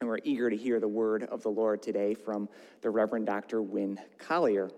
And 0.00 0.10
we're 0.10 0.18
eager 0.24 0.50
to 0.50 0.56
hear 0.56 0.80
the 0.80 0.88
word 0.88 1.22
of 1.24 1.44
the 1.44 1.48
Lord 1.48 1.80
today 1.80 2.12
from 2.12 2.48
the 2.80 2.90
Reverend 2.90 3.26
Dr. 3.26 3.62
Winn 3.62 4.00
Collier. 4.18 4.68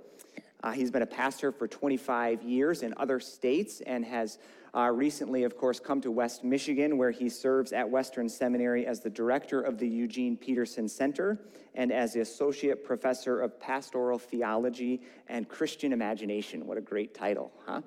Uh, 0.62 0.72
he's 0.72 0.90
been 0.90 1.02
a 1.02 1.06
pastor 1.06 1.52
for 1.52 1.66
25 1.66 2.42
years 2.42 2.82
in 2.82 2.92
other 2.96 3.20
states 3.20 3.80
and 3.80 4.04
has 4.04 4.38
uh, 4.74 4.90
recently, 4.92 5.44
of 5.44 5.56
course, 5.56 5.80
come 5.80 6.00
to 6.00 6.10
West 6.10 6.44
Michigan, 6.44 6.98
where 6.98 7.10
he 7.10 7.28
serves 7.28 7.72
at 7.72 7.88
Western 7.88 8.28
Seminary 8.28 8.86
as 8.86 9.00
the 9.00 9.10
director 9.10 9.60
of 9.60 9.78
the 9.78 9.88
Eugene 9.88 10.36
Peterson 10.36 10.88
Center 10.88 11.38
and 11.74 11.92
as 11.92 12.12
the 12.12 12.20
associate 12.20 12.84
professor 12.84 13.40
of 13.40 13.58
pastoral 13.60 14.18
theology 14.18 15.02
and 15.28 15.48
Christian 15.48 15.92
imagination. 15.92 16.66
What 16.66 16.78
a 16.78 16.82
great 16.82 17.14
title, 17.14 17.52
huh? 17.66 17.82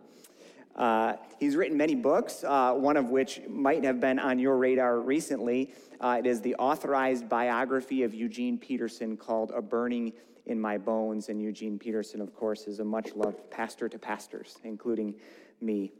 Uh, 0.76 1.18
he's 1.40 1.56
written 1.56 1.78
many 1.78 1.96
books, 1.96 2.44
uh, 2.44 2.74
one 2.74 2.96
of 2.96 3.10
which 3.10 3.42
might 3.50 3.84
have 3.84 4.00
been 4.00 4.18
on 4.18 4.40
your 4.40 4.58
radar 4.58 5.00
recently. 5.00 5.74
Uh, 6.00 6.18
it 6.20 6.26
is 6.26 6.42
the 6.42 6.56
authorized 6.56 7.28
biography 7.28 8.04
of 8.04 8.14
Eugene 8.14 8.58
Peterson 8.58 9.18
called 9.18 9.52
A 9.54 9.62
Burning 9.62 10.14
in 10.46 10.60
My 10.60 10.78
Bones. 10.78 11.30
And 11.30 11.42
Eugene 11.42 11.78
Peterson, 11.78 12.22
of 12.22 12.34
course, 12.34 12.68
is 12.68 12.80
a 12.80 12.86
much 12.86 13.14
loved 13.16 13.52
pastor 13.52 13.90
to 13.90 14.00
pastors, 14.00 14.58
including 14.64 15.16
me. 15.60 15.92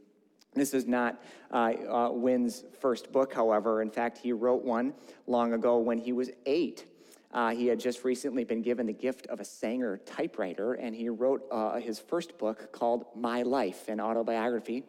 This 0.54 0.74
is 0.74 0.86
not 0.86 1.22
uh, 1.50 1.72
uh, 1.88 2.48
first 2.78 3.10
book, 3.10 3.32
however. 3.32 3.80
In 3.80 3.90
fact, 3.90 4.18
he 4.18 4.32
wrote 4.32 4.62
one 4.62 4.92
long 5.26 5.54
ago 5.54 5.78
when 5.78 5.98
he 5.98 6.12
was 6.12 6.30
eight. 6.44 6.84
Uh, 7.32 7.50
he 7.50 7.66
had 7.66 7.80
just 7.80 8.04
recently 8.04 8.44
been 8.44 8.60
given 8.60 8.86
the 8.86 8.92
gift 8.92 9.26
of 9.28 9.40
a 9.40 9.44
Sanger 9.44 9.98
typewriter, 10.04 10.74
and 10.74 10.94
he 10.94 11.08
wrote 11.08 11.42
uh, 11.50 11.76
his 11.76 11.98
first 11.98 12.36
book 12.36 12.70
called 12.72 13.06
My 13.16 13.42
Life, 13.42 13.88
an 13.88 14.00
autobiography. 14.00 14.84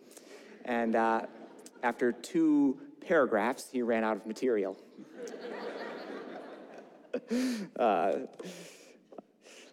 And 0.66 0.98
uh, 0.98 1.22
after 1.82 2.12
two 2.12 2.78
paragraphs, 3.00 3.70
he 3.72 3.82
ran 3.82 4.04
out 4.04 4.18
of 4.18 4.26
material. 4.26 4.78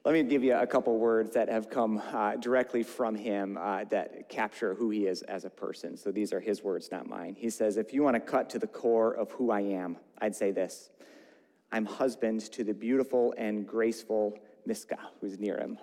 Let 0.03 0.15
me 0.15 0.23
give 0.23 0.43
you 0.43 0.57
a 0.57 0.67
couple 0.67 0.97
words 0.99 1.35
that 1.35 1.51
have 1.51 1.69
come 1.69 2.01
uh, 2.13 2.37
directly 2.37 2.83
from 2.83 3.15
him 3.15 3.59
uh, 3.61 3.85
that 3.91 4.31
capture 4.31 4.75
who 4.75 4.89
he 4.89 5.07
is 5.07 5.21
as 5.23 5.45
a 5.45 5.51
person. 5.51 5.95
So 5.99 6.11
these 6.11 6.33
are 6.33 6.41
his 6.41 6.63
words, 6.63 6.91
not 6.91 7.07
mine. 7.07 7.37
He 7.39 7.51
says, 7.51 7.77
If 7.77 7.93
you 7.93 8.03
want 8.03 8.15
to 8.15 8.21
cut 8.21 8.49
to 8.51 8.59
the 8.59 8.67
core 8.67 9.13
of 9.13 9.31
who 9.33 9.51
I 9.51 9.61
am, 9.61 9.99
I'd 10.19 10.35
say 10.35 10.53
this 10.53 10.89
I'm 11.71 11.85
husband 11.85 12.41
to 12.53 12.65
the 12.65 12.73
beautiful 12.73 13.35
and 13.37 13.67
graceful 13.67 14.39
Miska, 14.65 14.97
who's 15.21 15.39
near 15.39 15.59
him. 15.59 15.77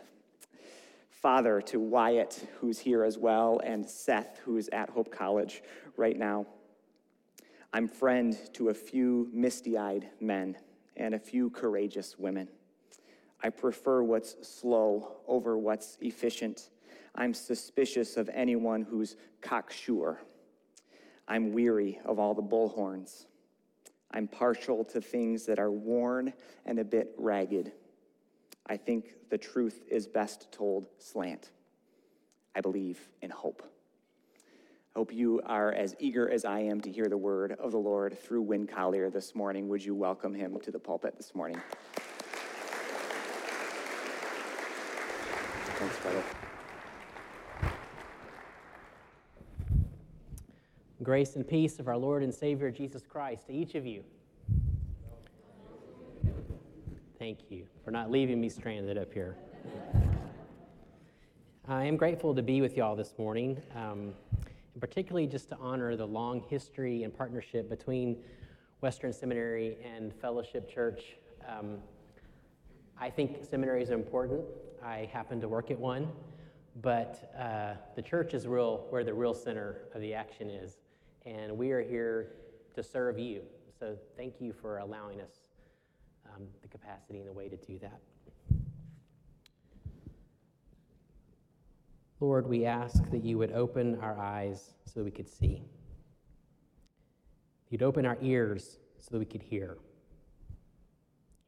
Father 1.12 1.62
to 1.62 1.80
Wyatt, 1.80 2.48
who's 2.60 2.80
here 2.80 3.04
as 3.04 3.20
well, 3.20 3.62
and 3.64 3.88
Seth, 3.88 4.40
who's 4.44 4.68
at 4.70 4.90
Hope 4.90 5.12
College 5.12 5.62
right 5.96 6.18
now. 6.18 6.48
I'm 7.72 7.88
friend 7.88 8.36
to 8.54 8.70
a 8.70 8.74
few 8.74 9.30
misty 9.32 9.78
eyed 9.78 10.10
men 10.20 10.58
and 10.96 11.14
a 11.14 11.20
few 11.20 11.52
courageous 11.52 12.18
women. 12.18 12.48
I 13.42 13.50
prefer 13.50 14.04
what's 14.04 14.36
slow 14.48 15.18
over 15.28 15.58
what's 15.58 15.98
efficient. 16.02 16.70
I'm 17.16 17.34
suspicious 17.34 18.18
of 18.18 18.30
anyone 18.34 18.82
who's 18.82 19.16
cocksure. 19.42 20.20
I'm 21.28 21.54
weary 21.54 22.00
of 22.06 22.20
all 22.20 22.34
the 22.34 22.42
bullhorns. 22.42 23.26
I'm 24.12 24.28
partial 24.28 24.86
to 24.86 25.02
things 25.02 25.46
that 25.46 25.60
are 25.60 25.72
worn 25.72 26.34
and 26.66 26.80
a 26.80 26.84
bit 26.84 27.14
ragged. 27.18 27.72
I 28.66 28.78
think 28.78 29.14
the 29.30 29.38
truth 29.38 29.84
is 29.90 30.08
best 30.08 30.52
told 30.52 30.88
slant. 30.98 31.52
I 32.56 32.62
believe 32.62 33.00
in 33.22 33.30
hope. 33.30 33.62
I 34.96 35.00
hope 35.00 35.14
you 35.14 35.42
are 35.46 35.72
as 35.74 35.96
eager 36.00 36.30
as 36.30 36.44
I 36.44 36.62
am 36.62 36.82
to 36.82 36.92
hear 36.92 37.08
the 37.08 37.18
word 37.18 37.52
of 37.52 37.72
the 37.72 37.78
Lord 37.78 38.18
through 38.18 38.42
Winn 38.42 38.66
Collier 38.66 39.10
this 39.10 39.36
morning. 39.36 39.68
Would 39.70 39.86
you 39.86 39.94
welcome 39.94 40.34
him 40.34 40.60
to 40.62 40.72
the 40.72 40.80
pulpit 40.80 41.16
this 41.18 41.36
morning? 41.36 41.62
Thanks. 45.78 45.98
Grace 51.04 51.36
and 51.36 51.48
peace 51.48 51.78
of 51.78 51.88
our 51.88 51.98
Lord 51.98 52.24
and 52.24 52.34
Savior 52.34 52.72
Jesus 52.72 53.06
Christ 53.06 53.46
to 53.46 53.54
each 53.54 53.76
of 53.76 53.86
you. 53.86 54.04
Thank 57.20 57.52
you 57.52 57.68
for 57.86 57.92
not 57.92 58.10
leaving 58.10 58.42
me 58.42 58.50
stranded 58.50 58.98
up 58.98 59.14
here. 59.14 59.38
I 61.68 61.84
am 61.86 61.96
grateful 61.96 62.34
to 62.34 62.42
be 62.42 62.62
with 62.62 62.76
y'all 62.76 62.96
this 62.96 63.14
morning, 63.20 63.62
um, 63.76 64.14
and 64.74 64.82
particularly 64.82 65.28
just 65.28 65.50
to 65.50 65.58
honor 65.58 65.96
the 65.96 66.08
long 66.08 66.44
history 66.50 67.04
and 67.04 67.16
partnership 67.16 67.70
between 67.70 68.18
Western 68.82 69.14
Seminary 69.14 69.78
and 69.84 70.12
Fellowship 70.16 70.74
Church. 70.74 71.18
Um, 71.48 71.78
I 73.00 73.12
think 73.12 73.46
seminaries 73.48 73.92
are 73.92 73.94
important. 73.94 74.42
I 74.84 75.08
happen 75.14 75.40
to 75.42 75.48
work 75.48 75.70
at 75.70 75.80
one, 75.80 76.10
but 76.82 77.32
uh, 77.40 77.74
the 77.96 78.02
church 78.02 78.34
is 78.34 78.48
real 78.48 78.88
where 78.90 79.04
the 79.04 79.14
real 79.14 79.36
center 79.36 79.82
of 79.94 80.02
the 80.02 80.16
action 80.16 80.50
is, 80.50 80.78
and 81.26 81.56
we 81.56 81.72
are 81.72 81.82
here 81.82 82.32
to 82.74 82.82
serve 82.82 83.20
you. 83.20 83.42
So 83.80 83.96
thank 84.16 84.42
you 84.42 84.52
for 84.52 84.80
allowing 84.80 85.22
us 85.22 85.42
um, 86.36 86.48
the 86.64 86.68
capacity 86.68 87.20
and 87.20 87.28
the 87.28 87.34
way 87.34 87.48
to 87.50 87.58
do 87.58 87.78
that. 87.80 88.00
Lord, 92.20 92.48
we 92.48 92.66
ask 92.66 93.08
that 93.12 93.24
you 93.24 93.38
would 93.38 93.52
open 93.52 94.00
our 94.02 94.18
eyes 94.18 94.74
so 94.86 95.02
that 95.02 95.04
we 95.04 95.12
could 95.12 95.30
see. 95.30 95.62
You'd 97.70 97.84
open 97.84 98.08
our 98.08 98.18
ears 98.24 98.80
so 99.00 99.10
that 99.12 99.20
we 99.20 99.26
could 99.26 99.44
hear. 99.44 99.78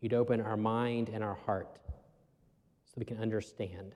You'd 0.01 0.13
open 0.13 0.41
our 0.41 0.57
mind 0.57 1.09
and 1.09 1.23
our 1.23 1.35
heart 1.45 1.79
so 2.85 2.93
we 2.97 3.05
can 3.05 3.17
understand. 3.17 3.93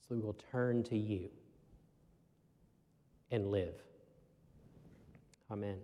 So 0.00 0.14
we 0.14 0.20
will 0.20 0.36
turn 0.52 0.82
to 0.84 0.96
you 0.96 1.30
and 3.30 3.50
live. 3.50 3.74
Amen. 5.50 5.78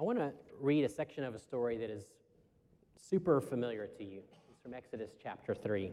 I 0.00 0.02
want 0.02 0.18
to 0.18 0.32
read 0.60 0.84
a 0.84 0.88
section 0.88 1.24
of 1.24 1.34
a 1.34 1.38
story 1.38 1.76
that 1.78 1.90
is 1.90 2.04
super 2.96 3.40
familiar 3.40 3.86
to 3.86 4.04
you. 4.04 4.20
It's 4.50 4.60
from 4.60 4.74
Exodus 4.74 5.10
chapter 5.22 5.54
3. 5.54 5.92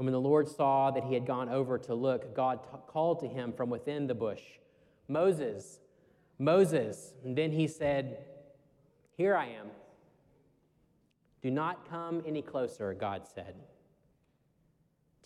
And 0.00 0.06
when 0.06 0.12
the 0.14 0.20
Lord 0.20 0.48
saw 0.48 0.90
that 0.92 1.04
he 1.04 1.12
had 1.12 1.26
gone 1.26 1.50
over 1.50 1.76
to 1.76 1.94
look, 1.94 2.34
God 2.34 2.64
t- 2.64 2.70
called 2.86 3.20
to 3.20 3.28
him 3.28 3.52
from 3.52 3.68
within 3.68 4.06
the 4.06 4.14
bush, 4.14 4.40
Moses, 5.08 5.78
Moses. 6.38 7.12
And 7.22 7.36
then 7.36 7.52
he 7.52 7.68
said, 7.68 8.24
Here 9.18 9.36
I 9.36 9.48
am. 9.48 9.66
Do 11.42 11.50
not 11.50 11.86
come 11.86 12.22
any 12.26 12.40
closer, 12.40 12.94
God 12.94 13.26
said. 13.26 13.56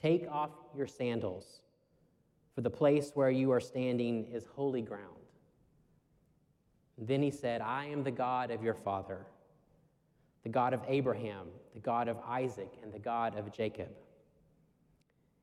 Take 0.03 0.27
off 0.29 0.51
your 0.77 0.89
sandals, 0.89 1.61
for 2.57 2.61
the 2.61 2.69
place 2.69 3.13
where 3.15 3.31
you 3.31 3.53
are 3.53 3.61
standing 3.61 4.27
is 4.33 4.45
holy 4.57 4.83
ground. 4.83 5.29
And 6.99 7.07
then 7.07 7.23
he 7.23 7.31
said, 7.31 7.61
I 7.61 7.85
am 7.85 8.03
the 8.03 8.11
God 8.11 8.51
of 8.51 8.61
your 8.61 8.75
father, 8.75 9.25
the 10.43 10.49
God 10.49 10.75
of 10.75 10.81
Abraham, 10.89 11.47
the 11.75 11.81
God 11.81 12.09
of 12.09 12.17
Isaac, 12.27 12.73
and 12.83 12.93
the 12.93 12.99
God 12.99 13.39
of 13.39 13.53
Jacob. 13.53 13.91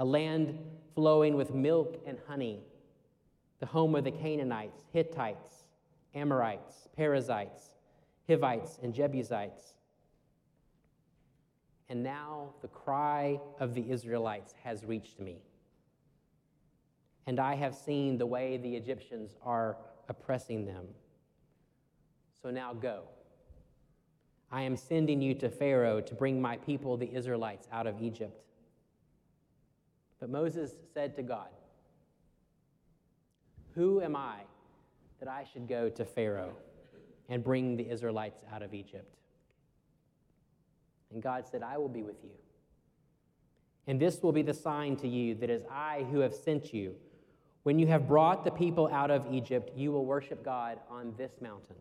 a 0.00 0.04
land 0.04 0.58
flowing 0.94 1.36
with 1.36 1.54
milk 1.54 2.00
and 2.06 2.16
honey, 2.26 2.58
the 3.60 3.66
home 3.66 3.94
of 3.94 4.02
the 4.02 4.10
Canaanites, 4.10 4.82
Hittites, 4.94 5.66
Amorites, 6.14 6.88
Perizzites, 6.96 7.74
Hivites, 8.26 8.78
and 8.82 8.94
Jebusites. 8.94 9.74
And 11.90 12.02
now 12.02 12.54
the 12.62 12.68
cry 12.68 13.38
of 13.60 13.74
the 13.74 13.90
Israelites 13.90 14.54
has 14.64 14.86
reached 14.86 15.20
me. 15.20 15.42
And 17.26 17.38
I 17.38 17.54
have 17.54 17.74
seen 17.74 18.16
the 18.16 18.26
way 18.26 18.56
the 18.56 18.74
Egyptians 18.76 19.36
are 19.42 19.76
oppressing 20.08 20.64
them. 20.64 20.86
So 22.42 22.50
now 22.50 22.72
go. 22.72 23.02
I 24.50 24.62
am 24.62 24.78
sending 24.78 25.20
you 25.20 25.34
to 25.34 25.50
Pharaoh 25.50 26.00
to 26.00 26.14
bring 26.14 26.40
my 26.40 26.56
people, 26.56 26.96
the 26.96 27.14
Israelites, 27.14 27.68
out 27.70 27.86
of 27.86 28.00
Egypt. 28.00 28.46
But 30.20 30.28
Moses 30.28 30.72
said 30.92 31.16
to 31.16 31.22
God, 31.22 31.48
Who 33.74 34.02
am 34.02 34.14
I 34.14 34.40
that 35.18 35.28
I 35.28 35.44
should 35.50 35.66
go 35.66 35.88
to 35.88 36.04
Pharaoh 36.04 36.52
and 37.28 37.42
bring 37.42 37.76
the 37.76 37.88
Israelites 37.88 38.42
out 38.52 38.62
of 38.62 38.74
Egypt? 38.74 39.16
And 41.12 41.22
God 41.22 41.46
said, 41.50 41.62
I 41.62 41.78
will 41.78 41.88
be 41.88 42.02
with 42.02 42.22
you. 42.22 42.30
And 43.86 43.98
this 43.98 44.22
will 44.22 44.32
be 44.32 44.42
the 44.42 44.54
sign 44.54 44.96
to 44.96 45.08
you 45.08 45.34
that 45.36 45.50
it 45.50 45.62
is 45.62 45.64
I 45.70 46.06
who 46.10 46.20
have 46.20 46.34
sent 46.34 46.72
you. 46.72 46.94
When 47.62 47.78
you 47.78 47.86
have 47.88 48.06
brought 48.06 48.44
the 48.44 48.50
people 48.50 48.88
out 48.92 49.10
of 49.10 49.26
Egypt, 49.32 49.72
you 49.74 49.90
will 49.90 50.04
worship 50.04 50.44
God 50.44 50.78
on 50.88 51.14
this 51.16 51.32
mountain. 51.40 51.76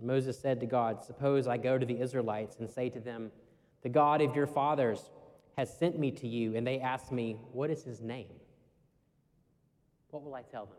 Moses 0.00 0.38
said 0.38 0.60
to 0.60 0.66
God, 0.66 1.02
Suppose 1.02 1.46
I 1.46 1.56
go 1.56 1.78
to 1.78 1.86
the 1.86 1.98
Israelites 1.98 2.56
and 2.60 2.68
say 2.68 2.90
to 2.90 3.00
them, 3.00 3.30
The 3.82 3.88
God 3.88 4.20
of 4.20 4.36
your 4.36 4.46
fathers 4.46 5.10
has 5.56 5.76
sent 5.76 5.98
me 5.98 6.10
to 6.12 6.28
you, 6.28 6.56
and 6.56 6.66
they 6.66 6.80
ask 6.80 7.12
me, 7.12 7.36
What 7.52 7.70
is 7.70 7.82
his 7.82 8.00
name? 8.00 8.28
What 10.10 10.22
will 10.22 10.34
I 10.34 10.42
tell 10.42 10.66
them? 10.66 10.78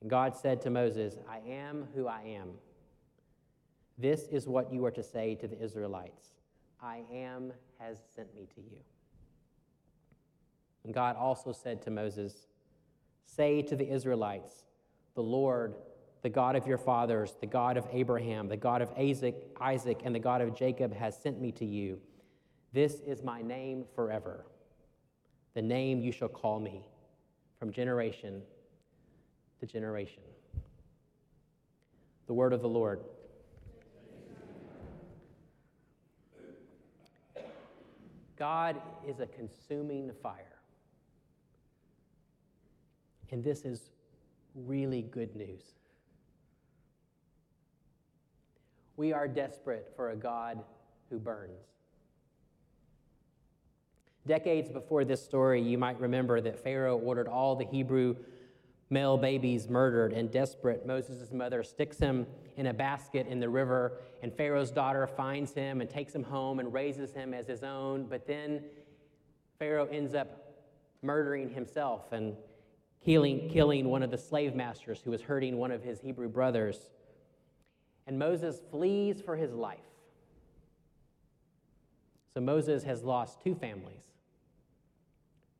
And 0.00 0.10
God 0.10 0.36
said 0.36 0.60
to 0.62 0.70
Moses, 0.70 1.16
I 1.28 1.38
am 1.48 1.88
who 1.94 2.06
I 2.06 2.22
am. 2.22 2.50
This 3.96 4.22
is 4.28 4.46
what 4.46 4.72
you 4.72 4.84
are 4.84 4.90
to 4.90 5.02
say 5.02 5.34
to 5.36 5.48
the 5.48 5.60
Israelites 5.62 6.30
I 6.82 7.02
am 7.12 7.52
has 7.78 7.98
sent 8.14 8.34
me 8.34 8.46
to 8.54 8.60
you. 8.60 8.78
And 10.84 10.92
God 10.92 11.16
also 11.16 11.52
said 11.52 11.80
to 11.82 11.90
Moses, 11.90 12.46
Say 13.24 13.62
to 13.62 13.76
the 13.76 13.90
Israelites, 13.90 14.64
The 15.14 15.22
Lord, 15.22 15.74
the 16.22 16.28
God 16.28 16.56
of 16.56 16.66
your 16.66 16.78
fathers, 16.78 17.34
the 17.40 17.46
God 17.46 17.76
of 17.76 17.86
Abraham, 17.90 18.48
the 18.48 18.56
God 18.56 18.82
of 18.82 18.90
Isaac, 18.98 19.34
Isaac, 19.60 20.00
and 20.04 20.14
the 20.14 20.18
God 20.18 20.40
of 20.40 20.54
Jacob 20.54 20.94
has 20.94 21.16
sent 21.16 21.40
me 21.40 21.52
to 21.52 21.64
you. 21.64 22.00
This 22.74 22.94
is 23.06 23.22
my 23.22 23.40
name 23.40 23.84
forever, 23.94 24.44
the 25.54 25.62
name 25.62 26.00
you 26.00 26.10
shall 26.10 26.28
call 26.28 26.58
me 26.58 26.84
from 27.56 27.70
generation 27.70 28.42
to 29.60 29.66
generation. 29.66 30.24
The 32.26 32.34
word 32.34 32.52
of 32.52 32.62
the 32.62 32.68
Lord. 32.68 32.98
God 38.36 38.82
is 39.06 39.20
a 39.20 39.26
consuming 39.26 40.10
fire. 40.20 40.58
And 43.30 43.44
this 43.44 43.64
is 43.64 43.90
really 44.56 45.02
good 45.02 45.36
news. 45.36 45.62
We 48.96 49.12
are 49.12 49.28
desperate 49.28 49.92
for 49.94 50.10
a 50.10 50.16
God 50.16 50.58
who 51.08 51.20
burns. 51.20 51.73
Decades 54.26 54.70
before 54.70 55.04
this 55.04 55.22
story, 55.22 55.60
you 55.60 55.76
might 55.76 56.00
remember 56.00 56.40
that 56.40 56.58
Pharaoh 56.58 56.96
ordered 56.98 57.28
all 57.28 57.56
the 57.56 57.64
Hebrew 57.64 58.16
male 58.90 59.16
babies 59.16 59.68
murdered, 59.68 60.12
and 60.12 60.30
desperate, 60.30 60.86
Moses' 60.86 61.32
mother 61.32 61.62
sticks 61.62 61.98
him 61.98 62.26
in 62.56 62.66
a 62.66 62.74
basket 62.74 63.26
in 63.26 63.40
the 63.40 63.48
river, 63.48 63.98
and 64.22 64.32
Pharaoh's 64.32 64.70
daughter 64.70 65.06
finds 65.06 65.52
him 65.52 65.80
and 65.80 65.90
takes 65.90 66.14
him 66.14 66.22
home 66.22 66.58
and 66.58 66.72
raises 66.72 67.12
him 67.12 67.34
as 67.34 67.46
his 67.46 67.62
own. 67.62 68.06
But 68.06 68.26
then 68.26 68.62
Pharaoh 69.58 69.88
ends 69.90 70.14
up 70.14 70.54
murdering 71.02 71.50
himself 71.50 72.12
and 72.12 72.34
killing, 73.04 73.48
killing 73.50 73.88
one 73.88 74.02
of 74.02 74.10
the 74.10 74.18
slave 74.18 74.54
masters 74.54 75.00
who 75.04 75.10
was 75.10 75.20
hurting 75.20 75.58
one 75.58 75.70
of 75.70 75.82
his 75.82 76.00
Hebrew 76.00 76.28
brothers. 76.28 76.90
And 78.06 78.18
Moses 78.18 78.60
flees 78.70 79.20
for 79.20 79.36
his 79.36 79.52
life. 79.52 79.78
So 82.32 82.40
Moses 82.40 82.82
has 82.84 83.02
lost 83.02 83.40
two 83.42 83.54
families, 83.54 84.02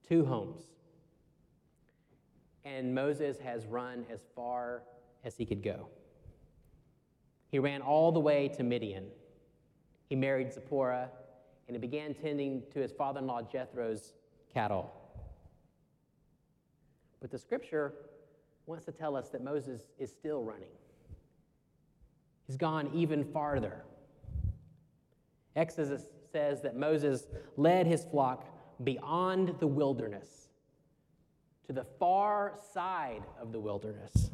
two 0.08 0.24
homes. 0.24 0.62
And 2.64 2.94
Moses 2.94 3.38
has 3.38 3.66
run 3.66 4.04
as 4.10 4.20
far 4.34 4.82
as 5.24 5.36
he 5.36 5.44
could 5.44 5.62
go. 5.62 5.88
He 7.50 7.58
ran 7.58 7.82
all 7.82 8.10
the 8.10 8.20
way 8.20 8.48
to 8.56 8.62
Midian. 8.62 9.06
He 10.08 10.16
married 10.16 10.52
Zipporah, 10.52 11.10
and 11.68 11.76
he 11.76 11.80
began 11.80 12.14
tending 12.14 12.62
to 12.72 12.80
his 12.80 12.92
father 12.92 13.20
in 13.20 13.26
law 13.26 13.42
Jethro's 13.42 14.14
cattle. 14.52 14.92
But 17.20 17.30
the 17.30 17.38
scripture 17.38 17.94
wants 18.66 18.84
to 18.86 18.92
tell 18.92 19.16
us 19.16 19.28
that 19.30 19.42
Moses 19.42 19.82
is 19.98 20.10
still 20.10 20.42
running. 20.42 20.68
He's 22.46 22.56
gone 22.56 22.90
even 22.94 23.24
farther. 23.24 23.82
Exodus 25.56 26.04
says 26.32 26.60
that 26.62 26.76
Moses 26.76 27.26
led 27.56 27.86
his 27.86 28.04
flock 28.04 28.46
beyond 28.82 29.54
the 29.60 29.66
wilderness 29.66 30.48
to 31.66 31.72
the 31.72 31.84
far 31.98 32.54
side 32.72 33.22
of 33.40 33.52
the 33.52 33.60
wilderness, 33.60 34.30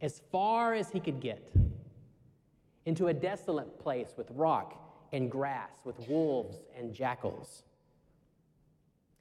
as 0.00 0.22
far 0.30 0.74
as 0.74 0.90
he 0.90 1.00
could 1.00 1.20
get, 1.20 1.52
into 2.86 3.08
a 3.08 3.14
desolate 3.14 3.78
place 3.78 4.14
with 4.16 4.30
rock 4.32 5.08
and 5.12 5.30
grass, 5.30 5.70
with 5.84 5.96
wolves 6.08 6.58
and 6.76 6.92
jackals. 6.92 7.62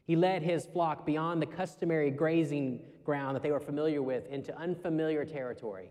He 0.06 0.16
led 0.16 0.44
his 0.44 0.66
flock 0.66 1.06
beyond 1.06 1.42
the 1.42 1.46
customary 1.46 2.12
grazing 2.12 2.82
ground 3.06 3.36
that 3.36 3.44
they 3.44 3.52
were 3.52 3.60
familiar 3.60 4.02
with 4.02 4.28
into 4.28 4.56
unfamiliar 4.58 5.24
territory. 5.24 5.90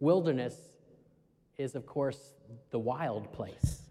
Wilderness 0.00 0.56
is, 1.58 1.74
of 1.74 1.86
course, 1.86 2.34
the 2.70 2.78
wild 2.78 3.32
place. 3.32 3.85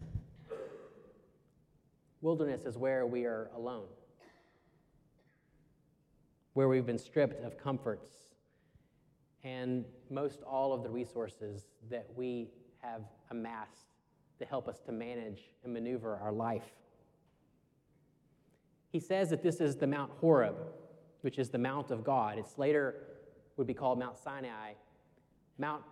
Wilderness 2.26 2.66
is 2.66 2.76
where 2.76 3.06
we 3.06 3.26
are 3.26 3.52
alone, 3.56 3.86
where 6.54 6.68
we've 6.68 6.88
been 6.88 6.98
stripped 6.98 7.40
of 7.46 7.56
comforts 7.56 8.10
and 9.44 9.86
most 10.10 10.42
all 10.42 10.74
of 10.74 10.82
the 10.82 10.90
resources 10.90 11.68
that 11.88 12.08
we 12.16 12.50
have 12.82 13.04
amassed 13.30 13.94
to 14.40 14.46
help 14.46 14.68
us 14.68 14.80
to 14.88 14.92
manage 14.92 15.52
and 15.64 15.72
maneuver 15.72 16.18
our 16.18 16.32
life. 16.32 16.66
He 18.92 19.00
says 19.00 19.30
that 19.30 19.44
this 19.44 19.62
is 19.62 19.76
the 19.76 19.86
Mount 19.86 20.10
Horeb, 20.20 20.56
which 21.22 21.38
is 21.38 21.50
the 21.50 21.60
Mount 21.60 21.92
of 21.92 22.04
God. 22.04 22.40
It's 22.40 22.58
later 22.58 23.04
would 23.56 23.68
be 23.68 23.76
called 23.76 24.00
Mount 24.00 24.18
Sinai. 24.18 24.72
Mount 25.60 25.84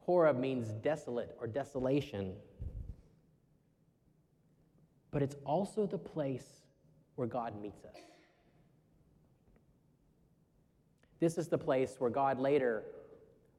Horeb 0.00 0.38
means 0.38 0.74
desolate 0.74 1.34
or 1.40 1.46
desolation. 1.46 2.34
But 5.10 5.22
it's 5.22 5.36
also 5.44 5.86
the 5.86 5.98
place 5.98 6.46
where 7.16 7.26
God 7.26 7.60
meets 7.60 7.84
us. 7.84 7.96
This 11.18 11.36
is 11.36 11.48
the 11.48 11.58
place 11.58 11.96
where 11.98 12.10
God 12.10 12.38
later, 12.38 12.82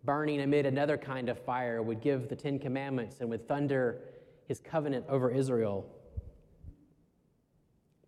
burning 0.04 0.42
amid 0.42 0.66
another 0.66 0.98
kind 0.98 1.30
of 1.30 1.38
fire, 1.38 1.82
would 1.82 2.02
give 2.02 2.28
the 2.28 2.36
Ten 2.36 2.58
Commandments 2.58 3.18
and 3.20 3.30
would 3.30 3.48
thunder 3.48 4.02
his 4.48 4.60
covenant 4.60 5.06
over 5.08 5.30
Israel. 5.30 5.86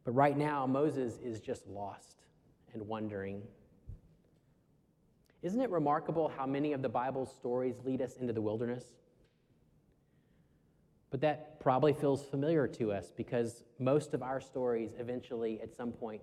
But 0.04 0.14
right 0.14 0.38
now, 0.38 0.66
Moses 0.66 1.20
is 1.24 1.40
just 1.40 1.68
lost 1.68 2.26
and 2.74 2.88
wondering. 2.88 3.44
Isn't 5.44 5.62
it 5.62 5.70
remarkable 5.70 6.30
how 6.36 6.46
many 6.46 6.74
of 6.74 6.82
the 6.82 6.90
Bible's 6.90 7.32
stories 7.32 7.76
lead 7.86 8.02
us 8.02 8.18
into 8.18 8.34
the 8.34 8.42
wilderness? 8.42 8.84
But 11.12 11.22
that 11.22 11.53
probably 11.64 11.94
feels 11.94 12.24
familiar 12.24 12.68
to 12.68 12.92
us 12.92 13.12
because 13.16 13.64
most 13.80 14.14
of 14.14 14.22
our 14.22 14.40
stories 14.40 14.92
eventually, 15.00 15.60
at 15.62 15.74
some 15.74 15.92
point, 15.92 16.22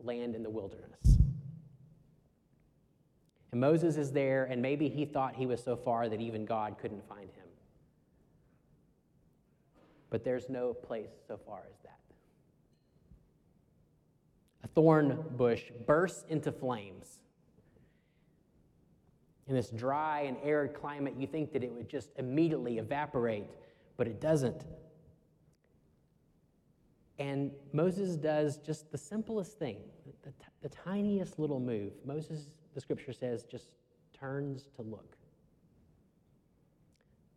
land 0.00 0.34
in 0.34 0.42
the 0.42 0.50
wilderness. 0.50 1.16
And 3.52 3.60
Moses 3.60 3.96
is 3.96 4.12
there, 4.12 4.44
and 4.44 4.60
maybe 4.60 4.88
he 4.88 5.04
thought 5.04 5.36
he 5.36 5.46
was 5.46 5.62
so 5.62 5.76
far 5.76 6.08
that 6.08 6.20
even 6.20 6.44
God 6.44 6.76
couldn't 6.78 7.08
find 7.08 7.30
him. 7.30 7.46
but 10.12 10.24
there's 10.24 10.50
no 10.50 10.74
place 10.74 11.08
so 11.26 11.38
far 11.46 11.62
as 11.70 11.78
that. 11.84 11.98
A 14.62 14.68
thorn 14.68 15.24
bush 15.38 15.62
bursts 15.86 16.26
into 16.28 16.52
flames. 16.52 17.18
In 19.48 19.54
this 19.54 19.70
dry 19.70 20.20
and 20.20 20.36
arid 20.44 20.74
climate, 20.74 21.14
you 21.18 21.26
think 21.26 21.50
that 21.54 21.64
it 21.64 21.72
would 21.72 21.88
just 21.88 22.10
immediately 22.18 22.76
evaporate, 22.76 23.48
but 23.96 24.06
it 24.06 24.20
doesn't. 24.20 24.64
And 27.18 27.52
Moses 27.72 28.16
does 28.16 28.58
just 28.58 28.90
the 28.90 28.98
simplest 28.98 29.58
thing, 29.58 29.78
the, 30.06 30.30
the, 30.30 30.34
the 30.62 30.68
tiniest 30.68 31.38
little 31.38 31.60
move. 31.60 31.92
Moses, 32.04 32.48
the 32.74 32.80
scripture 32.80 33.12
says, 33.12 33.44
just 33.44 33.68
turns 34.18 34.68
to 34.76 34.82
look. 34.82 35.16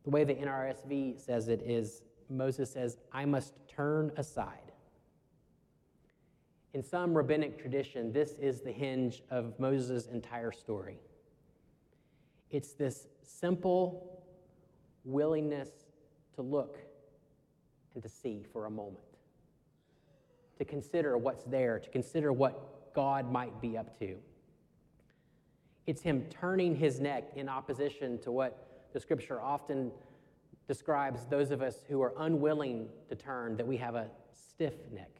The 0.03 0.09
way 0.09 0.23
the 0.23 0.35
NRSV 0.35 1.19
says 1.19 1.47
it 1.47 1.61
is 1.61 2.01
Moses 2.29 2.71
says, 2.71 2.97
I 3.11 3.25
must 3.25 3.53
turn 3.67 4.11
aside. 4.17 4.71
In 6.73 6.83
some 6.83 7.15
rabbinic 7.15 7.59
tradition, 7.59 8.11
this 8.11 8.31
is 8.33 8.61
the 8.61 8.71
hinge 8.71 9.23
of 9.29 9.57
Moses' 9.59 10.07
entire 10.07 10.51
story. 10.51 10.99
It's 12.49 12.73
this 12.73 13.07
simple 13.21 14.23
willingness 15.03 15.69
to 16.35 16.41
look 16.41 16.77
and 17.93 18.03
to 18.03 18.09
see 18.09 18.45
for 18.51 18.65
a 18.65 18.69
moment, 18.69 18.99
to 20.57 20.65
consider 20.65 21.17
what's 21.17 21.43
there, 21.45 21.79
to 21.79 21.89
consider 21.89 22.31
what 22.31 22.93
God 22.93 23.31
might 23.31 23.59
be 23.61 23.77
up 23.77 23.97
to. 23.99 24.15
It's 25.87 26.01
him 26.01 26.25
turning 26.29 26.75
his 26.75 26.99
neck 26.99 27.31
in 27.35 27.47
opposition 27.47 28.19
to 28.19 28.31
what 28.31 28.89
the 28.93 28.99
scripture 28.99 29.41
often 29.41 29.91
describes 30.67 31.25
those 31.25 31.51
of 31.51 31.61
us 31.61 31.83
who 31.87 32.01
are 32.01 32.13
unwilling 32.17 32.89
to 33.09 33.15
turn, 33.15 33.55
that 33.57 33.67
we 33.67 33.77
have 33.77 33.95
a 33.95 34.09
stiff 34.31 34.73
neck. 34.91 35.11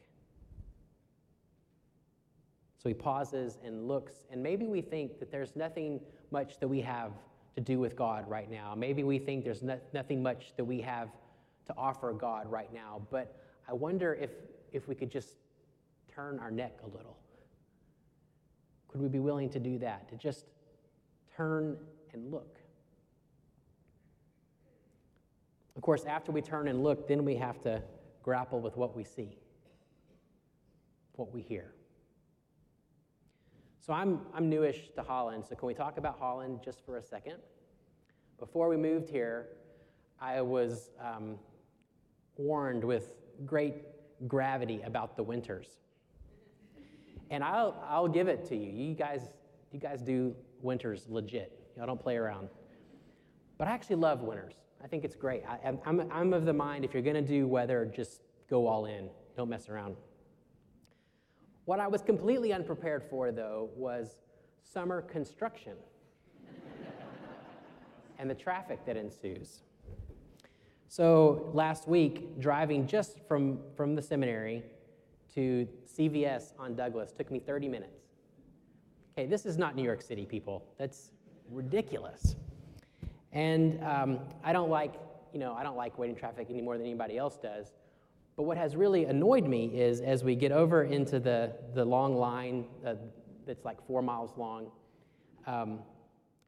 So 2.82 2.88
he 2.88 2.94
pauses 2.94 3.58
and 3.64 3.86
looks, 3.86 4.14
and 4.30 4.42
maybe 4.42 4.66
we 4.66 4.80
think 4.80 5.18
that 5.20 5.30
there's 5.30 5.54
nothing 5.56 6.00
much 6.30 6.58
that 6.60 6.68
we 6.68 6.80
have 6.80 7.12
to 7.56 7.62
do 7.62 7.78
with 7.78 7.96
God 7.96 8.28
right 8.28 8.50
now. 8.50 8.74
Maybe 8.76 9.02
we 9.02 9.18
think 9.18 9.42
there's 9.42 9.62
no, 9.62 9.80
nothing 9.92 10.22
much 10.22 10.52
that 10.56 10.64
we 10.64 10.80
have 10.82 11.08
to 11.66 11.74
offer 11.76 12.12
God 12.12 12.50
right 12.50 12.72
now. 12.72 13.02
But 13.10 13.34
I 13.66 13.72
wonder 13.72 14.14
if, 14.14 14.30
if 14.72 14.86
we 14.86 14.94
could 14.94 15.10
just 15.10 15.36
turn 16.14 16.38
our 16.38 16.50
neck 16.50 16.78
a 16.84 16.86
little. 16.86 17.16
Could 18.88 19.00
we 19.00 19.08
be 19.08 19.18
willing 19.18 19.48
to 19.50 19.58
do 19.58 19.78
that? 19.78 20.08
To 20.10 20.16
just 20.16 20.44
turn 21.34 21.78
and 22.12 22.30
look? 22.30 22.58
Of 25.76 25.82
course, 25.82 26.04
after 26.04 26.32
we 26.32 26.42
turn 26.42 26.68
and 26.68 26.82
look, 26.82 27.08
then 27.08 27.24
we 27.24 27.36
have 27.36 27.60
to 27.62 27.82
grapple 28.22 28.60
with 28.60 28.76
what 28.76 28.96
we 28.96 29.04
see, 29.04 29.38
what 31.14 31.32
we 31.32 31.40
hear. 31.40 31.72
So 33.86 33.92
I'm, 33.92 34.22
I'm 34.34 34.48
newish 34.48 34.90
to 34.96 35.02
Holland, 35.02 35.44
so 35.48 35.54
can 35.54 35.68
we 35.68 35.74
talk 35.74 35.96
about 35.96 36.18
Holland 36.18 36.58
just 36.64 36.84
for 36.84 36.96
a 36.96 37.02
second? 37.02 37.36
Before 38.36 38.68
we 38.68 38.76
moved 38.76 39.08
here, 39.08 39.46
I 40.20 40.42
was 40.42 40.90
um, 41.00 41.36
warned 42.36 42.82
with 42.82 43.12
great 43.44 43.84
gravity 44.26 44.82
about 44.84 45.16
the 45.16 45.22
winters. 45.22 45.68
And 47.30 47.44
I'll, 47.44 47.80
I'll 47.88 48.08
give 48.08 48.26
it 48.26 48.44
to 48.46 48.56
you. 48.56 48.72
You 48.72 48.94
guys, 48.94 49.20
you 49.70 49.78
guys 49.78 50.02
do 50.02 50.34
winters 50.62 51.06
legit. 51.08 51.56
Y'all 51.76 51.86
don't 51.86 52.02
play 52.02 52.16
around. 52.16 52.48
But 53.56 53.68
I 53.68 53.70
actually 53.70 53.96
love 53.96 54.22
winters. 54.22 54.54
I 54.82 54.88
think 54.88 55.04
it's 55.04 55.14
great. 55.14 55.44
I, 55.48 55.78
I'm, 55.84 56.10
I'm 56.10 56.32
of 56.32 56.44
the 56.44 56.52
mind 56.52 56.84
if 56.84 56.92
you're 56.92 57.04
going 57.04 57.14
to 57.14 57.22
do 57.22 57.46
weather, 57.46 57.88
just 57.94 58.22
go 58.50 58.66
all 58.66 58.86
in. 58.86 59.10
Don't 59.36 59.48
mess 59.48 59.68
around. 59.68 59.94
What 61.66 61.80
I 61.80 61.88
was 61.88 62.00
completely 62.00 62.52
unprepared 62.52 63.02
for, 63.10 63.32
though, 63.32 63.70
was 63.74 64.18
summer 64.62 65.02
construction 65.02 65.72
and 68.20 68.30
the 68.30 68.34
traffic 68.34 68.86
that 68.86 68.96
ensues. 68.96 69.62
So 70.86 71.50
last 71.52 71.88
week, 71.88 72.38
driving 72.38 72.86
just 72.86 73.18
from, 73.26 73.58
from 73.76 73.96
the 73.96 74.02
seminary 74.02 74.62
to 75.34 75.66
CVS 75.92 76.52
on 76.56 76.76
Douglas 76.76 77.10
took 77.10 77.32
me 77.32 77.40
30 77.40 77.68
minutes. 77.68 78.04
Okay, 79.18 79.26
this 79.26 79.44
is 79.44 79.58
not 79.58 79.74
New 79.74 79.82
York 79.82 80.02
City, 80.02 80.24
people. 80.24 80.64
That's 80.78 81.10
ridiculous. 81.50 82.36
And 83.32 83.82
um, 83.82 84.20
I 84.44 84.52
don't 84.52 84.70
like, 84.70 84.94
you 85.32 85.40
know, 85.40 85.54
I 85.54 85.64
don't 85.64 85.76
like 85.76 85.98
waiting 85.98 86.14
traffic 86.14 86.46
any 86.48 86.62
more 86.62 86.78
than 86.78 86.86
anybody 86.86 87.18
else 87.18 87.36
does. 87.36 87.72
But 88.36 88.42
what 88.42 88.58
has 88.58 88.76
really 88.76 89.06
annoyed 89.06 89.46
me 89.46 89.66
is 89.66 90.02
as 90.02 90.22
we 90.22 90.34
get 90.34 90.52
over 90.52 90.84
into 90.84 91.18
the, 91.18 91.52
the 91.74 91.84
long 91.84 92.16
line 92.16 92.66
uh, 92.86 92.94
that's 93.46 93.64
like 93.64 93.84
four 93.86 94.02
miles 94.02 94.36
long, 94.36 94.70
um, 95.46 95.80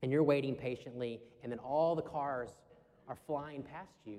and 0.03 0.13
you're 0.13 0.23
waiting 0.23 0.55
patiently, 0.55 1.21
and 1.43 1.51
then 1.51 1.59
all 1.61 1.97
the 1.97 2.03
cars 2.03 2.51
are 3.09 3.17
flying 3.27 3.63
past 3.63 3.95
you. 4.05 4.19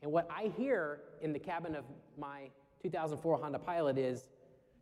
And 0.00 0.12
what 0.12 0.28
I 0.30 0.52
hear 0.56 1.00
in 1.20 1.32
the 1.32 1.40
cabin 1.40 1.74
of 1.74 1.84
my 2.16 2.50
2004 2.82 3.38
Honda 3.38 3.58
Pilot 3.58 3.98
is, 3.98 4.28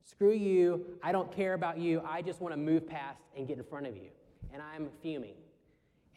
screw 0.05 0.35
you, 0.35 0.85
I 1.03 1.13
don't 1.13 1.33
care 1.33 1.55
about 1.55 1.79
you, 1.79 2.03
I 2.07 2.21
just 2.21 2.43
want 2.43 2.53
to 2.53 2.59
move 2.59 2.87
past 2.87 3.23
and 3.35 3.49
get 3.49 3.57
in 3.57 3.65
front 3.65 3.87
of 3.87 3.97
you. 3.97 4.11
And 4.53 4.61
I'm 4.61 4.89
fuming. 5.03 5.35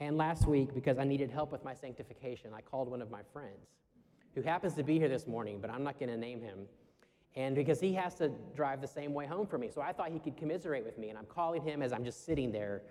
And 0.02 0.18
last 0.18 0.46
week, 0.48 0.74
because 0.74 0.98
I 0.98 1.06
needed 1.06 1.32
help 1.32 1.52
with 1.52 1.64
my 1.64 1.74
sanctification, 1.74 2.52
I 2.54 2.62
called 2.62 2.90
one 2.90 3.02
of 3.02 3.10
my 3.10 3.22
friends 3.32 3.68
who 4.36 4.42
happens 4.42 4.74
to 4.76 4.84
be 4.84 4.98
here 4.98 5.10
this 5.10 5.28
morning, 5.28 5.60
but 5.62 5.70
I'm 5.70 5.84
not 5.84 6.00
going 6.00 6.10
to 6.10 6.18
name 6.18 6.42
him. 6.42 6.60
And 7.36 7.56
because 7.56 7.80
he 7.80 7.94
has 7.94 8.16
to 8.16 8.30
drive 8.56 8.82
the 8.82 8.88
same 8.88 9.14
way 9.14 9.26
home 9.26 9.48
for 9.48 9.58
me. 9.58 9.70
So 9.74 9.82
I 9.82 9.94
thought 9.94 10.12
he 10.12 10.20
could 10.20 10.36
commiserate 10.36 10.84
with 10.84 10.98
me. 10.98 11.10
And 11.10 11.18
I'm 11.18 11.26
calling 11.26 11.62
him 11.62 11.82
as 11.82 11.94
I'm 11.94 12.04
just 12.04 12.26
sitting 12.26 12.52
there, 12.52 12.82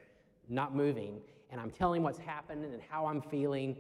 not 0.49 0.75
moving. 0.75 1.21
And 1.51 1.61
I'm 1.61 1.71
telling 1.71 2.03
what's 2.03 2.19
happening 2.19 2.73
and 2.73 2.83
how 2.89 3.07
I'm 3.07 3.21
feeling. 3.21 3.77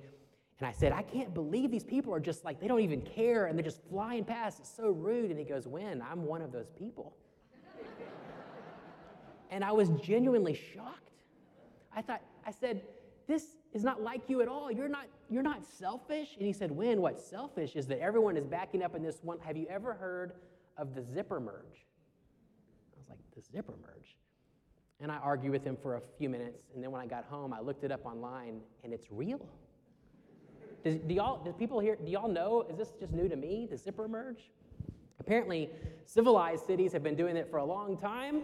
And 0.58 0.66
I 0.66 0.72
said, 0.72 0.92
I 0.92 1.02
can't 1.02 1.32
believe 1.32 1.70
these 1.70 1.84
people 1.84 2.12
are 2.12 2.20
just 2.20 2.44
like, 2.44 2.60
they 2.60 2.66
don't 2.66 2.80
even 2.80 3.02
care 3.02 3.46
and 3.46 3.56
they're 3.56 3.64
just 3.64 3.80
flying 3.88 4.24
past. 4.24 4.58
It's 4.58 4.74
so 4.74 4.90
rude. 4.90 5.30
And 5.30 5.38
he 5.38 5.44
goes, 5.44 5.68
When? 5.68 6.02
I'm 6.02 6.24
one 6.24 6.42
of 6.42 6.50
those 6.50 6.70
people. 6.76 7.14
and 9.50 9.64
I 9.64 9.72
was 9.72 9.90
genuinely 10.02 10.54
shocked. 10.54 11.12
I 11.94 12.02
thought, 12.02 12.22
I 12.44 12.50
said, 12.50 12.82
This 13.28 13.44
is 13.74 13.84
not 13.84 14.02
like 14.02 14.22
you 14.28 14.40
at 14.40 14.48
all. 14.48 14.70
You're 14.70 14.88
not, 14.88 15.06
you're 15.28 15.42
not 15.42 15.64
selfish. 15.64 16.36
And 16.36 16.46
he 16.46 16.52
said, 16.52 16.70
When? 16.70 17.00
What's 17.00 17.24
selfish 17.24 17.76
is 17.76 17.86
that 17.88 18.00
everyone 18.00 18.36
is 18.36 18.46
backing 18.46 18.82
up 18.82 18.94
in 18.94 19.02
this 19.02 19.18
one. 19.22 19.38
Have 19.40 19.56
you 19.56 19.66
ever 19.68 19.94
heard 19.94 20.32
of 20.76 20.94
the 20.94 21.02
zipper 21.02 21.40
merge? 21.40 21.86
I 22.94 22.98
was 22.98 23.08
like, 23.08 23.18
The 23.36 23.42
zipper 23.52 23.74
merge? 23.82 24.16
And 25.00 25.12
I 25.12 25.16
argued 25.16 25.52
with 25.52 25.64
him 25.64 25.76
for 25.80 25.96
a 25.96 26.00
few 26.18 26.28
minutes. 26.28 26.64
And 26.74 26.82
then 26.82 26.90
when 26.90 27.00
I 27.00 27.06
got 27.06 27.24
home, 27.24 27.52
I 27.52 27.60
looked 27.60 27.84
it 27.84 27.92
up 27.92 28.04
online 28.04 28.60
and 28.82 28.92
it's 28.92 29.06
real. 29.10 29.46
Does, 30.84 30.96
do 30.96 31.14
y'all, 31.14 31.44
do 31.44 31.52
people 31.52 31.78
here, 31.80 31.96
do 32.04 32.10
y'all 32.10 32.28
know, 32.28 32.64
is 32.68 32.76
this 32.76 32.92
just 32.98 33.12
new 33.12 33.28
to 33.28 33.36
me, 33.36 33.68
the 33.70 33.76
zipper 33.76 34.08
merge? 34.08 34.50
Apparently, 35.20 35.68
civilized 36.04 36.66
cities 36.66 36.92
have 36.92 37.02
been 37.02 37.16
doing 37.16 37.36
it 37.36 37.50
for 37.50 37.58
a 37.58 37.64
long 37.64 37.96
time. 37.96 38.42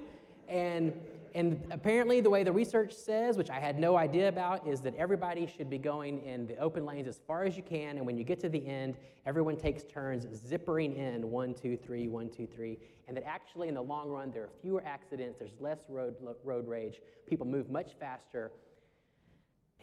And, 0.48 0.92
and 1.36 1.60
apparently, 1.72 2.20
the 2.20 2.30
way 2.30 2.44
the 2.44 2.52
research 2.52 2.92
says, 2.92 3.36
which 3.36 3.50
I 3.50 3.58
had 3.58 3.76
no 3.76 3.96
idea 3.96 4.28
about, 4.28 4.68
is 4.68 4.80
that 4.82 4.94
everybody 4.94 5.48
should 5.48 5.68
be 5.68 5.78
going 5.78 6.22
in 6.24 6.46
the 6.46 6.56
open 6.58 6.86
lanes 6.86 7.08
as 7.08 7.18
far 7.26 7.42
as 7.42 7.56
you 7.56 7.62
can. 7.64 7.96
And 7.96 8.06
when 8.06 8.16
you 8.16 8.22
get 8.22 8.38
to 8.40 8.48
the 8.48 8.64
end, 8.64 8.94
everyone 9.26 9.56
takes 9.56 9.82
turns 9.82 10.26
zippering 10.26 10.96
in 10.96 11.28
one, 11.28 11.52
two, 11.52 11.76
three, 11.76 12.06
one, 12.06 12.30
two, 12.30 12.46
three. 12.46 12.78
And 13.08 13.16
that 13.16 13.26
actually, 13.26 13.66
in 13.66 13.74
the 13.74 13.82
long 13.82 14.10
run, 14.10 14.30
there 14.30 14.44
are 14.44 14.50
fewer 14.62 14.84
accidents, 14.86 15.40
there's 15.40 15.50
less 15.58 15.80
road, 15.88 16.14
road 16.44 16.68
rage, 16.68 17.00
people 17.26 17.46
move 17.46 17.68
much 17.68 17.94
faster. 17.98 18.52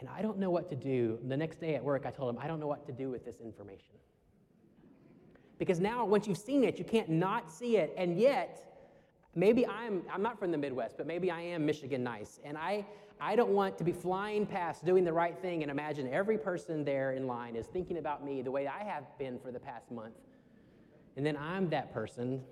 And 0.00 0.08
I 0.08 0.22
don't 0.22 0.38
know 0.38 0.50
what 0.50 0.70
to 0.70 0.76
do. 0.76 1.18
The 1.28 1.36
next 1.36 1.60
day 1.60 1.74
at 1.74 1.84
work, 1.84 2.06
I 2.06 2.10
told 2.10 2.34
him, 2.34 2.40
I 2.42 2.46
don't 2.46 2.60
know 2.60 2.66
what 2.66 2.86
to 2.86 2.92
do 2.92 3.10
with 3.10 3.26
this 3.26 3.40
information. 3.44 3.96
Because 5.58 5.80
now, 5.80 6.06
once 6.06 6.26
you've 6.26 6.38
seen 6.38 6.64
it, 6.64 6.78
you 6.78 6.84
can't 6.84 7.10
not 7.10 7.52
see 7.52 7.76
it. 7.76 7.92
And 7.98 8.18
yet, 8.18 8.71
maybe 9.34 9.66
I'm, 9.66 10.02
I'm 10.12 10.22
not 10.22 10.38
from 10.38 10.50
the 10.50 10.58
Midwest, 10.58 10.96
but 10.96 11.06
maybe 11.06 11.30
I 11.30 11.40
am 11.40 11.64
Michigan 11.64 12.02
nice. 12.02 12.40
And 12.44 12.56
I, 12.58 12.84
I 13.20 13.36
don't 13.36 13.50
want 13.50 13.78
to 13.78 13.84
be 13.84 13.92
flying 13.92 14.46
past 14.46 14.84
doing 14.84 15.04
the 15.04 15.12
right 15.12 15.38
thing 15.38 15.62
and 15.62 15.70
imagine 15.70 16.08
every 16.12 16.38
person 16.38 16.84
there 16.84 17.12
in 17.12 17.26
line 17.26 17.56
is 17.56 17.66
thinking 17.66 17.98
about 17.98 18.24
me 18.24 18.42
the 18.42 18.50
way 18.50 18.66
I 18.66 18.84
have 18.84 19.04
been 19.18 19.38
for 19.38 19.52
the 19.52 19.60
past 19.60 19.90
month. 19.90 20.14
And 21.16 21.24
then 21.24 21.36
I'm 21.36 21.68
that 21.70 21.92
person. 21.92 22.42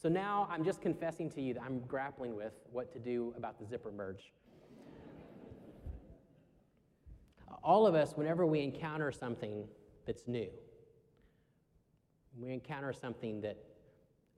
So 0.00 0.08
now 0.08 0.48
I'm 0.50 0.64
just 0.64 0.80
confessing 0.80 1.30
to 1.30 1.40
you 1.40 1.54
that 1.54 1.62
I'm 1.62 1.80
grappling 1.80 2.34
with 2.34 2.54
what 2.72 2.92
to 2.92 2.98
do 2.98 3.32
about 3.36 3.58
the 3.60 3.66
zipper 3.66 3.92
merge. 3.92 4.32
All 7.62 7.86
of 7.86 7.94
us, 7.94 8.12
whenever 8.16 8.44
we 8.44 8.60
encounter 8.60 9.12
something 9.12 9.68
that's 10.04 10.26
new, 10.26 10.48
we 12.36 12.52
encounter 12.52 12.92
something 12.92 13.40
that 13.42 13.56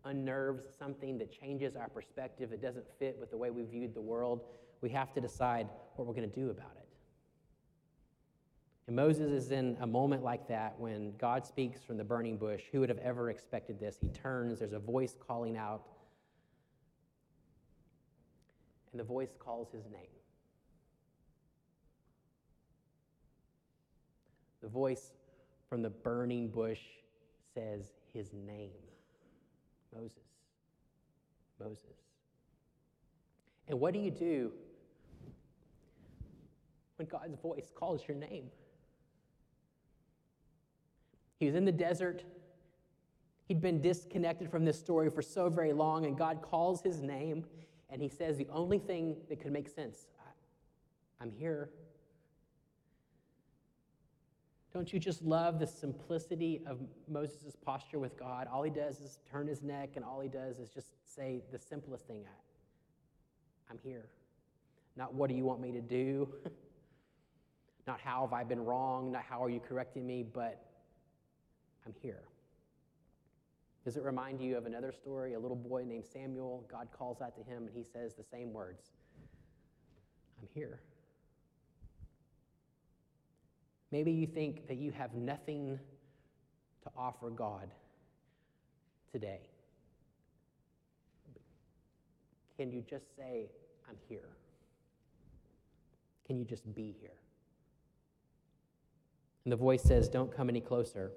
unnerves, 0.04 0.64
something 0.78 1.18
that 1.18 1.32
changes 1.32 1.76
our 1.76 1.88
perspective, 1.88 2.52
it 2.52 2.60
doesn't 2.60 2.86
fit 2.98 3.16
with 3.18 3.30
the 3.30 3.36
way 3.36 3.50
we 3.50 3.62
viewed 3.62 3.94
the 3.94 4.00
world, 4.00 4.42
we 4.80 4.90
have 4.90 5.12
to 5.14 5.20
decide 5.20 5.68
what 5.96 6.06
we're 6.06 6.14
going 6.14 6.28
to 6.28 6.34
do 6.34 6.50
about 6.50 6.72
it. 6.76 6.86
And 8.86 8.94
Moses 8.94 9.32
is 9.32 9.50
in 9.50 9.78
a 9.80 9.86
moment 9.86 10.22
like 10.22 10.46
that 10.48 10.78
when 10.78 11.14
God 11.16 11.46
speaks 11.46 11.80
from 11.80 11.96
the 11.96 12.04
burning 12.04 12.36
bush. 12.36 12.64
Who 12.70 12.80
would 12.80 12.90
have 12.90 12.98
ever 12.98 13.30
expected 13.30 13.80
this? 13.80 13.96
He 13.98 14.08
turns, 14.08 14.58
there's 14.58 14.74
a 14.74 14.78
voice 14.78 15.16
calling 15.26 15.56
out, 15.56 15.82
and 18.92 19.00
the 19.00 19.04
voice 19.04 19.34
calls 19.38 19.72
his 19.72 19.84
name. 19.86 20.02
The 24.60 24.68
voice 24.68 25.12
from 25.68 25.82
the 25.82 25.90
burning 25.90 26.48
bush 26.48 26.80
says 27.54 27.92
his 28.12 28.32
name 28.32 28.70
Moses. 29.94 30.18
Moses. 31.60 31.78
And 33.68 33.80
what 33.80 33.94
do 33.94 34.00
you 34.00 34.10
do 34.10 34.52
when 36.96 37.08
God's 37.08 37.36
voice 37.40 37.70
calls 37.74 38.02
your 38.06 38.16
name? 38.16 38.50
He 41.38 41.46
was 41.46 41.54
in 41.54 41.64
the 41.64 41.72
desert. 41.72 42.24
He'd 43.46 43.60
been 43.60 43.80
disconnected 43.80 44.50
from 44.50 44.64
this 44.64 44.78
story 44.78 45.10
for 45.10 45.22
so 45.22 45.48
very 45.48 45.72
long, 45.72 46.06
and 46.06 46.16
God 46.16 46.40
calls 46.42 46.82
his 46.82 47.00
name, 47.00 47.44
and 47.90 48.00
he 48.00 48.08
says 48.08 48.36
the 48.36 48.48
only 48.50 48.78
thing 48.78 49.16
that 49.28 49.40
could 49.40 49.52
make 49.52 49.68
sense 49.68 50.06
I, 50.18 51.22
I'm 51.22 51.30
here. 51.30 51.70
Don't 54.74 54.92
you 54.92 54.98
just 54.98 55.22
love 55.22 55.60
the 55.60 55.68
simplicity 55.68 56.60
of 56.66 56.80
Moses' 57.08 57.54
posture 57.64 58.00
with 58.00 58.18
God? 58.18 58.48
All 58.52 58.64
he 58.64 58.70
does 58.70 59.00
is 59.00 59.20
turn 59.30 59.46
his 59.46 59.62
neck, 59.62 59.90
and 59.94 60.04
all 60.04 60.18
he 60.18 60.28
does 60.28 60.58
is 60.58 60.68
just 60.68 60.88
say 61.04 61.42
the 61.52 61.58
simplest 61.58 62.08
thing 62.08 62.24
I'm 63.70 63.78
here. 63.84 64.06
Not 64.96 65.14
what 65.14 65.30
do 65.30 65.36
you 65.36 65.44
want 65.44 65.60
me 65.60 65.70
to 65.72 65.80
do? 65.80 66.28
Not 67.86 68.00
how 68.00 68.22
have 68.22 68.32
I 68.32 68.42
been 68.42 68.64
wrong? 68.64 69.12
Not 69.12 69.22
how 69.22 69.44
are 69.44 69.50
you 69.50 69.60
correcting 69.60 70.06
me? 70.06 70.24
But 70.24 70.60
I'm 71.86 71.94
here. 72.02 72.24
Does 73.84 73.96
it 73.96 74.02
remind 74.02 74.40
you 74.40 74.56
of 74.56 74.66
another 74.66 74.92
story? 74.92 75.34
A 75.34 75.38
little 75.38 75.56
boy 75.56 75.84
named 75.86 76.04
Samuel, 76.04 76.64
God 76.70 76.88
calls 76.96 77.20
out 77.20 77.36
to 77.36 77.42
him 77.42 77.66
and 77.66 77.76
he 77.76 77.84
says 77.84 78.14
the 78.14 78.24
same 78.24 78.52
words 78.52 78.92
I'm 80.40 80.48
here. 80.54 80.80
Maybe 83.94 84.10
you 84.10 84.26
think 84.26 84.66
that 84.66 84.74
you 84.74 84.90
have 84.90 85.14
nothing 85.14 85.78
to 86.82 86.90
offer 86.98 87.30
God 87.30 87.70
today. 89.12 89.38
Can 92.58 92.72
you 92.72 92.82
just 92.90 93.16
say, 93.16 93.46
I'm 93.88 93.94
here? 94.08 94.30
Can 96.26 96.36
you 96.36 96.44
just 96.44 96.74
be 96.74 96.96
here? 97.00 97.14
And 99.44 99.52
the 99.52 99.56
voice 99.56 99.84
says, 99.84 100.08
Don't 100.08 100.36
come 100.36 100.48
any 100.48 100.60
closer. 100.60 101.12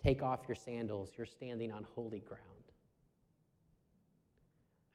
Take 0.00 0.22
off 0.22 0.42
your 0.46 0.54
sandals. 0.54 1.10
You're 1.18 1.26
standing 1.26 1.72
on 1.72 1.84
holy 1.96 2.20
ground. 2.20 2.42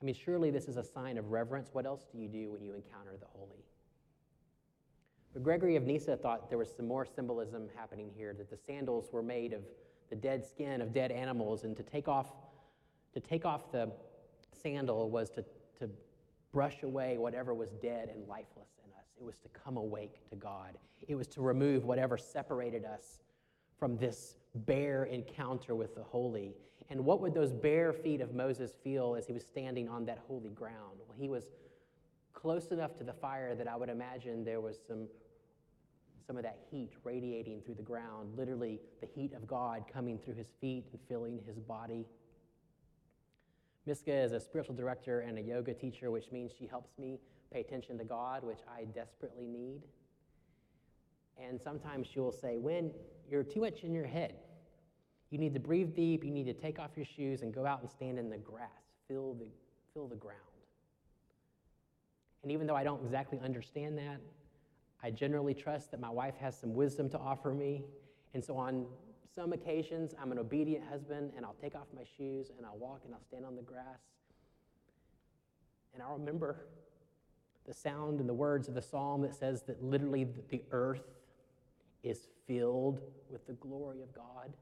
I 0.01 0.05
mean, 0.05 0.15
surely 0.15 0.51
this 0.51 0.69
is 0.69 0.77
a 0.77 0.85
sign 0.85 1.17
of 1.17 1.31
reverence. 1.31 1.67
What 1.73 1.85
else 1.85 2.05
do 2.09 2.17
you 2.17 2.29
do 2.29 2.49
when 2.49 2.63
you 2.63 2.75
encounter 2.75 3.17
the 3.19 3.27
holy? 3.27 3.65
But 5.33 5.43
Gregory 5.43 5.75
of 5.75 5.83
Nyssa 5.85 6.17
thought 6.17 6.49
there 6.49 6.57
was 6.57 6.73
some 6.75 6.87
more 6.87 7.05
symbolism 7.05 7.67
happening 7.75 8.09
here, 8.15 8.33
that 8.33 8.49
the 8.49 8.57
sandals 8.57 9.09
were 9.11 9.21
made 9.21 9.53
of 9.53 9.61
the 10.09 10.15
dead 10.15 10.45
skin 10.45 10.81
of 10.81 10.91
dead 10.91 11.11
animals, 11.11 11.63
and 11.63 11.77
to 11.77 11.83
take 11.83 12.07
off, 12.07 12.31
to 13.13 13.19
take 13.19 13.45
off 13.45 13.71
the 13.71 13.91
sandal 14.51 15.09
was 15.09 15.29
to, 15.31 15.45
to 15.77 15.89
brush 16.51 16.83
away 16.83 17.17
whatever 17.17 17.53
was 17.53 17.69
dead 17.81 18.09
and 18.09 18.27
lifeless 18.27 18.69
in 18.83 18.91
us. 18.97 19.05
It 19.19 19.23
was 19.23 19.37
to 19.39 19.49
come 19.49 19.77
awake 19.77 20.27
to 20.29 20.35
God. 20.35 20.77
It 21.07 21.15
was 21.15 21.27
to 21.27 21.41
remove 21.41 21.85
whatever 21.85 22.17
separated 22.17 22.85
us 22.85 23.19
from 23.77 23.97
this 23.97 24.35
bare 24.55 25.05
encounter 25.05 25.75
with 25.75 25.95
the 25.95 26.03
holy. 26.03 26.55
And 26.89 27.05
what 27.05 27.21
would 27.21 27.35
those 27.35 27.53
bare 27.53 27.93
feet 27.93 28.19
of 28.19 28.33
Moses 28.33 28.71
feel 28.83 29.15
as 29.15 29.27
he 29.27 29.33
was 29.33 29.45
standing 29.45 29.87
on 29.87 30.05
that 30.05 30.19
holy 30.27 30.49
ground? 30.49 30.99
Well, 31.07 31.15
he 31.17 31.29
was 31.29 31.45
close 32.33 32.67
enough 32.71 32.95
to 32.95 33.03
the 33.03 33.13
fire 33.13 33.53
that 33.55 33.67
I 33.67 33.75
would 33.75 33.89
imagine 33.89 34.43
there 34.43 34.61
was 34.61 34.77
some, 34.87 35.07
some 36.29 36.37
of 36.37 36.43
that 36.43 36.59
heat 36.69 36.91
radiating 37.03 37.59
through 37.65 37.73
the 37.73 37.81
ground, 37.81 38.37
literally 38.37 38.79
the 39.01 39.07
heat 39.15 39.33
of 39.33 39.47
God 39.47 39.85
coming 39.91 40.19
through 40.19 40.35
his 40.35 40.53
feet 40.61 40.85
and 40.91 41.01
filling 41.09 41.39
his 41.47 41.57
body. 41.57 42.05
Miska 43.87 44.13
is 44.13 44.31
a 44.31 44.39
spiritual 44.39 44.75
director 44.75 45.21
and 45.21 45.39
a 45.39 45.41
yoga 45.41 45.73
teacher, 45.73 46.11
which 46.11 46.31
means 46.31 46.51
she 46.55 46.67
helps 46.67 46.91
me 46.99 47.17
pay 47.51 47.61
attention 47.61 47.97
to 47.97 48.03
God, 48.03 48.43
which 48.43 48.59
I 48.71 48.83
desperately 48.93 49.47
need. 49.47 49.81
And 51.43 51.59
sometimes 51.59 52.05
she 52.05 52.19
will 52.19 52.31
say, 52.31 52.59
When 52.59 52.91
you're 53.27 53.41
too 53.41 53.61
much 53.61 53.81
in 53.81 53.91
your 53.91 54.05
head, 54.05 54.35
you 55.31 55.39
need 55.39 55.55
to 55.55 55.59
breathe 55.59 55.95
deep, 55.95 56.23
you 56.23 56.29
need 56.29 56.45
to 56.45 56.53
take 56.53 56.77
off 56.77 56.91
your 56.95 57.07
shoes 57.07 57.41
and 57.41 57.51
go 57.51 57.65
out 57.65 57.81
and 57.81 57.89
stand 57.89 58.19
in 58.19 58.29
the 58.29 58.37
grass, 58.37 58.69
fill 59.07 59.33
the, 59.33 59.47
fill 59.95 60.07
the 60.07 60.15
ground. 60.15 60.37
And 62.43 62.51
even 62.51 62.67
though 62.67 62.75
I 62.75 62.83
don't 62.83 63.03
exactly 63.03 63.39
understand 63.43 63.97
that, 63.97 64.21
I 65.03 65.11
generally 65.11 65.53
trust 65.53 65.91
that 65.91 65.99
my 65.99 66.09
wife 66.09 66.35
has 66.39 66.57
some 66.57 66.73
wisdom 66.73 67.09
to 67.09 67.17
offer 67.17 67.53
me. 67.53 67.85
And 68.33 68.43
so 68.43 68.57
on 68.57 68.85
some 69.33 69.53
occasions, 69.53 70.13
I'm 70.21 70.31
an 70.31 70.39
obedient 70.39 70.83
husband 70.89 71.31
and 71.35 71.45
I'll 71.45 71.55
take 71.61 71.75
off 71.75 71.87
my 71.95 72.03
shoes 72.17 72.51
and 72.57 72.65
I'll 72.65 72.77
walk 72.77 73.01
and 73.05 73.13
I'll 73.13 73.23
stand 73.23 73.45
on 73.45 73.55
the 73.55 73.61
grass. 73.61 73.99
And 75.93 76.03
I'll 76.03 76.17
remember 76.17 76.65
the 77.65 77.73
sound 77.73 78.19
and 78.19 78.27
the 78.27 78.33
words 78.33 78.67
of 78.67 78.73
the 78.73 78.81
psalm 78.81 79.21
that 79.21 79.35
says 79.35 79.63
that 79.63 79.83
literally 79.83 80.27
the 80.49 80.61
earth 80.71 81.07
is 82.03 82.27
filled 82.47 83.01
with 83.29 83.45
the 83.47 83.53
glory 83.53 84.01
of 84.01 84.13
God. 84.13 84.53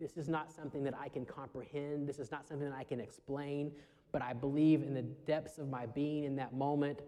This 0.00 0.16
is 0.16 0.28
not 0.28 0.52
something 0.52 0.82
that 0.84 0.94
I 0.98 1.08
can 1.08 1.24
comprehend. 1.24 2.08
This 2.08 2.18
is 2.18 2.30
not 2.30 2.48
something 2.48 2.68
that 2.68 2.76
I 2.76 2.84
can 2.84 3.00
explain, 3.00 3.70
but 4.12 4.22
I 4.22 4.32
believe 4.32 4.82
in 4.82 4.92
the 4.92 5.02
depths 5.02 5.58
of 5.58 5.68
my 5.68 5.86
being 5.86 6.24
in 6.24 6.36
that 6.36 6.52
moment, 6.52 7.00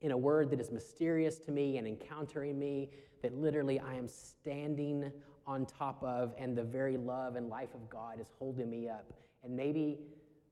in 0.00 0.12
a 0.12 0.16
word 0.16 0.50
that 0.50 0.60
is 0.60 0.70
mysterious 0.70 1.38
to 1.38 1.52
me 1.52 1.76
and 1.78 1.86
encountering 1.86 2.58
me, 2.58 2.90
that 3.22 3.34
literally 3.34 3.78
I 3.78 3.94
am 3.94 4.08
standing 4.08 5.12
on 5.46 5.66
top 5.66 6.02
of, 6.02 6.32
and 6.38 6.56
the 6.56 6.64
very 6.64 6.96
love 6.96 7.36
and 7.36 7.48
life 7.48 7.74
of 7.74 7.88
God 7.90 8.20
is 8.20 8.28
holding 8.38 8.70
me 8.70 8.88
up. 8.88 9.12
And 9.42 9.54
maybe 9.54 9.98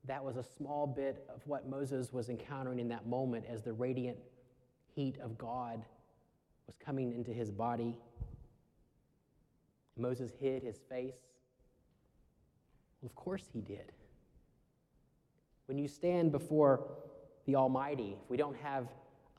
that 0.05 0.23
was 0.23 0.37
a 0.37 0.43
small 0.43 0.87
bit 0.87 1.25
of 1.33 1.41
what 1.45 1.67
Moses 1.67 2.13
was 2.13 2.29
encountering 2.29 2.79
in 2.79 2.87
that 2.89 3.07
moment 3.07 3.45
as 3.49 3.63
the 3.63 3.73
radiant 3.73 4.17
heat 4.95 5.17
of 5.19 5.37
God 5.37 5.83
was 6.67 6.75
coming 6.77 7.13
into 7.13 7.31
his 7.31 7.51
body. 7.51 7.97
Moses 9.97 10.31
hid 10.39 10.63
his 10.63 10.77
face. 10.89 11.15
Well, 13.01 13.07
of 13.07 13.15
course 13.15 13.43
he 13.51 13.61
did. 13.61 13.91
When 15.67 15.77
you 15.77 15.87
stand 15.87 16.31
before 16.31 16.87
the 17.45 17.55
Almighty, 17.55 18.17
if 18.21 18.29
we 18.29 18.37
don't 18.37 18.57
have 18.57 18.87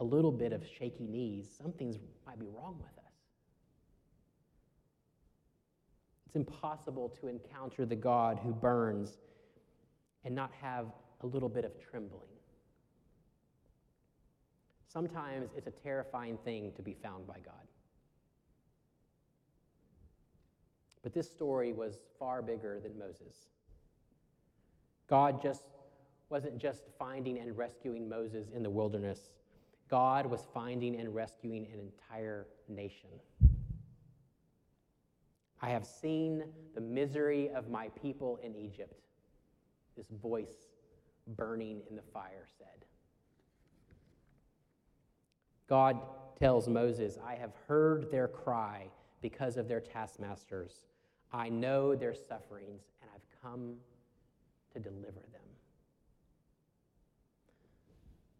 a 0.01 0.05
little 0.05 0.33
bit 0.33 0.53
of 0.53 0.65
shaky 0.67 1.07
knees, 1.07 1.47
something's 1.63 1.99
might 2.27 2.39
be 2.39 2.49
wrong 2.49 2.77
with 2.79 3.05
us. 3.05 3.13
It's 6.27 6.37
impossible 6.37 7.13
to 7.21 7.29
encounter 7.29 7.85
the 7.85 7.97
God 7.97 8.39
who 8.43 8.53
burns 8.53 9.19
and 10.25 10.35
not 10.35 10.51
have 10.61 10.87
a 11.23 11.27
little 11.27 11.49
bit 11.49 11.65
of 11.65 11.73
trembling. 11.91 12.29
Sometimes 14.87 15.51
it's 15.57 15.67
a 15.67 15.71
terrifying 15.71 16.39
thing 16.45 16.73
to 16.77 16.83
be 16.83 16.95
found 16.95 17.27
by 17.27 17.39
God. 17.45 17.55
But 21.03 21.13
this 21.15 21.31
story 21.31 21.73
was 21.73 21.99
far 22.19 22.43
bigger 22.43 22.81
than 22.81 22.99
Moses. 22.99 23.49
God 25.09 25.43
just 25.43 25.65
wasn't 26.29 26.59
just 26.59 26.83
finding 26.99 27.39
and 27.39 27.57
rescuing 27.57 28.09
Moses 28.09 28.49
in 28.55 28.63
the 28.63 28.71
wilderness. 28.71 29.31
God 29.91 30.27
was 30.27 30.47
finding 30.55 31.01
and 31.01 31.13
rescuing 31.15 31.67
an 31.73 31.81
entire 31.81 32.47
nation. 32.69 33.11
I 35.61 35.71
have 35.71 35.85
seen 35.85 36.45
the 36.75 36.81
misery 36.81 37.51
of 37.51 37.69
my 37.69 37.89
people 38.01 38.39
in 38.43 38.55
Egypt, 38.55 39.03
this 39.97 40.07
voice 40.23 40.69
burning 41.37 41.83
in 41.91 41.97
the 41.97 42.03
fire 42.15 42.47
said. 42.57 42.87
God 45.69 45.99
tells 46.39 46.69
Moses, 46.69 47.19
I 47.25 47.35
have 47.35 47.53
heard 47.69 48.11
their 48.11 48.29
cry 48.29 48.87
because 49.21 49.57
of 49.57 49.69
their 49.69 49.81
taskmasters. 49.81 50.87
I 51.33 51.49
know 51.49 51.95
their 51.95 52.15
sufferings, 52.15 52.83
and 53.03 53.11
I've 53.15 53.43
come 53.43 53.75
to 54.73 54.81
deliver 54.81 55.21
them. 55.33 55.41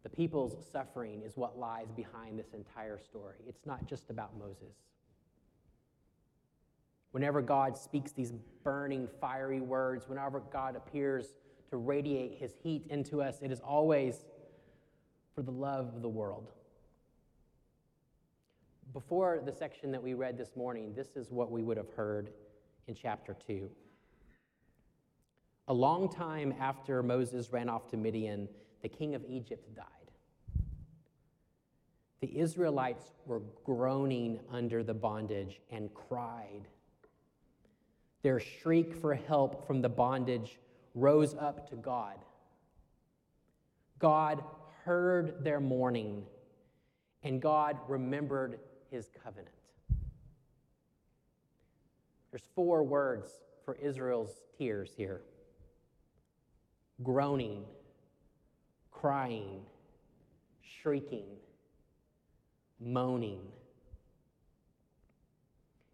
people's 0.15 0.55
suffering 0.71 1.21
is 1.23 1.37
what 1.37 1.57
lies 1.57 1.91
behind 1.91 2.37
this 2.37 2.53
entire 2.53 2.97
story. 2.97 3.37
It's 3.47 3.65
not 3.65 3.85
just 3.87 4.09
about 4.09 4.37
Moses. 4.37 4.75
Whenever 7.11 7.41
God 7.41 7.77
speaks 7.77 8.11
these 8.11 8.31
burning, 8.63 9.07
fiery 9.19 9.59
words, 9.59 10.07
whenever 10.07 10.39
God 10.39 10.75
appears 10.75 11.35
to 11.69 11.77
radiate 11.77 12.37
his 12.37 12.53
heat 12.61 12.85
into 12.89 13.21
us, 13.21 13.39
it 13.41 13.51
is 13.51 13.59
always 13.59 14.25
for 15.35 15.41
the 15.41 15.51
love 15.51 15.93
of 15.95 16.01
the 16.01 16.09
world. 16.09 16.51
Before 18.93 19.41
the 19.45 19.51
section 19.51 19.91
that 19.91 20.03
we 20.03 20.13
read 20.13 20.37
this 20.37 20.55
morning, 20.55 20.93
this 20.93 21.15
is 21.15 21.31
what 21.31 21.51
we 21.51 21.63
would 21.63 21.77
have 21.77 21.89
heard 21.95 22.31
in 22.87 22.95
chapter 22.95 23.35
2. 23.47 23.69
A 25.69 25.73
long 25.73 26.09
time 26.09 26.53
after 26.59 27.01
Moses 27.01 27.51
ran 27.51 27.69
off 27.69 27.87
to 27.91 27.97
Midian, 27.97 28.49
the 28.81 28.89
king 28.89 29.15
of 29.15 29.23
Egypt 29.29 29.73
died. 29.75 30.00
The 32.21 32.39
Israelites 32.39 33.11
were 33.25 33.41
groaning 33.63 34.39
under 34.51 34.83
the 34.83 34.93
bondage 34.93 35.59
and 35.71 35.91
cried. 35.93 36.67
Their 38.21 38.39
shriek 38.39 38.93
for 38.93 39.15
help 39.15 39.65
from 39.65 39.81
the 39.81 39.89
bondage 39.89 40.59
rose 40.93 41.33
up 41.33 41.67
to 41.71 41.75
God. 41.75 42.17
God 43.97 44.43
heard 44.83 45.43
their 45.43 45.59
mourning, 45.59 46.23
and 47.23 47.41
God 47.41 47.77
remembered 47.87 48.59
his 48.91 49.09
covenant. 49.23 49.49
There's 52.31 52.47
four 52.55 52.83
words 52.83 53.29
for 53.65 53.75
Israel's 53.75 54.41
tears 54.57 54.91
here 54.95 55.21
groaning, 57.03 57.63
crying, 58.91 59.61
shrieking, 60.61 61.25
moaning. 62.81 63.41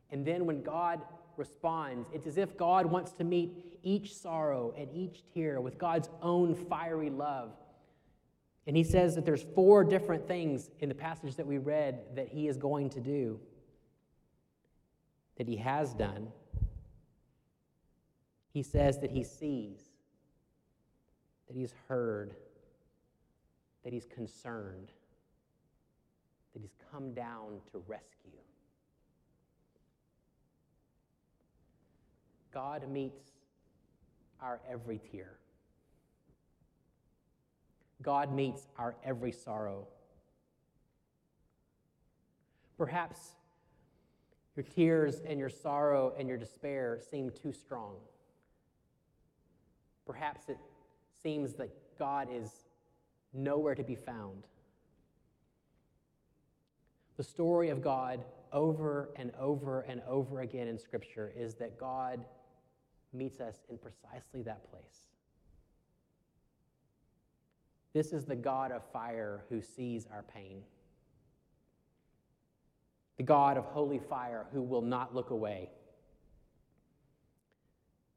And 0.10 0.26
then 0.26 0.46
when 0.46 0.64
God 0.64 1.02
responds, 1.36 2.10
it's 2.14 2.28
as 2.28 2.38
if 2.38 2.58
God 2.58 2.86
wants 2.86 3.12
to 3.14 3.24
meet 3.24 3.78
each 3.84 4.16
sorrow 4.16 4.74
and 4.78 4.90
each 4.94 5.24
tear 5.34 5.62
with 5.62 5.78
God's 5.78 6.10
own 6.22 6.56
fiery 6.56 7.10
love. 7.10 7.52
And 8.66 8.76
he 8.76 8.84
says 8.84 9.16
that 9.16 9.26
there's 9.26 9.44
four 9.56 9.84
different 9.84 10.28
things 10.28 10.70
in 10.80 10.90
the 10.90 10.96
passage 10.96 11.36
that 11.36 11.48
we 11.48 11.58
read 11.58 12.00
that 12.16 12.28
he 12.28 12.48
is 12.48 12.58
going 12.58 12.90
to 12.92 13.00
do, 13.00 13.40
that 15.38 15.48
he 15.48 15.56
has 15.58 15.94
done. 15.94 16.28
He 18.52 18.64
says 18.64 19.00
that 19.00 19.12
he 19.12 19.24
sees, 19.24 19.80
that 21.48 21.56
he's 21.56 21.74
heard, 21.88 22.36
that 23.84 23.94
he's 23.94 24.06
concerned, 24.06 24.92
that 26.58 26.64
he's 26.64 26.76
come 26.92 27.14
down 27.14 27.60
to 27.72 27.78
rescue. 27.88 28.32
God 32.52 32.90
meets 32.90 33.22
our 34.42 34.60
every 34.68 35.00
tear. 35.12 35.34
God 38.02 38.34
meets 38.34 38.68
our 38.78 38.96
every 39.06 39.32
sorrow. 39.32 39.88
Perhaps 42.78 43.20
your 44.56 44.64
tears 44.64 45.22
and 45.28 45.40
your 45.40 45.50
sorrow 45.50 46.14
and 46.18 46.28
your 46.28 46.38
despair 46.38 47.00
seem 47.12 47.30
too 47.30 47.52
strong. 47.52 47.94
Perhaps 50.08 50.50
it 50.50 50.58
seems 51.22 51.54
that 51.56 51.70
God 52.00 52.30
is 52.32 52.50
nowhere 53.34 53.76
to 53.76 53.84
be 53.84 53.96
found. 53.96 54.48
The 57.18 57.24
story 57.24 57.70
of 57.70 57.82
God 57.82 58.24
over 58.54 59.10
and 59.16 59.32
over 59.40 59.82
and 59.82 60.02
over 60.08 60.42
again 60.42 60.68
in 60.68 60.78
Scripture 60.78 61.34
is 61.36 61.56
that 61.56 61.80
God 61.80 62.24
meets 63.12 63.40
us 63.40 63.58
in 63.70 63.78
precisely 63.78 64.44
that 64.44 64.70
place. 64.70 65.08
This 67.94 68.14
is 68.14 68.26
the 68.26 68.36
God 68.36 68.72
of 68.72 68.84
fire 68.94 69.46
who 69.50 69.62
sees 69.62 70.06
our 70.12 70.24
pain. 70.24 70.62
The 73.18 73.24
God 73.24 73.58
of 73.58 73.66
holy 73.66 73.98
fire 73.98 74.46
who 74.54 74.62
will 74.62 74.84
not 74.84 75.16
look 75.16 75.32
away. 75.32 75.72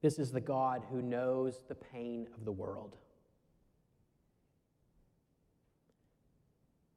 This 0.02 0.18
is 0.18 0.30
the 0.30 0.40
God 0.40 0.82
who 0.90 1.00
knows 1.00 1.62
the 1.68 1.74
pain 1.74 2.26
of 2.36 2.44
the 2.44 2.52
world. 2.52 2.96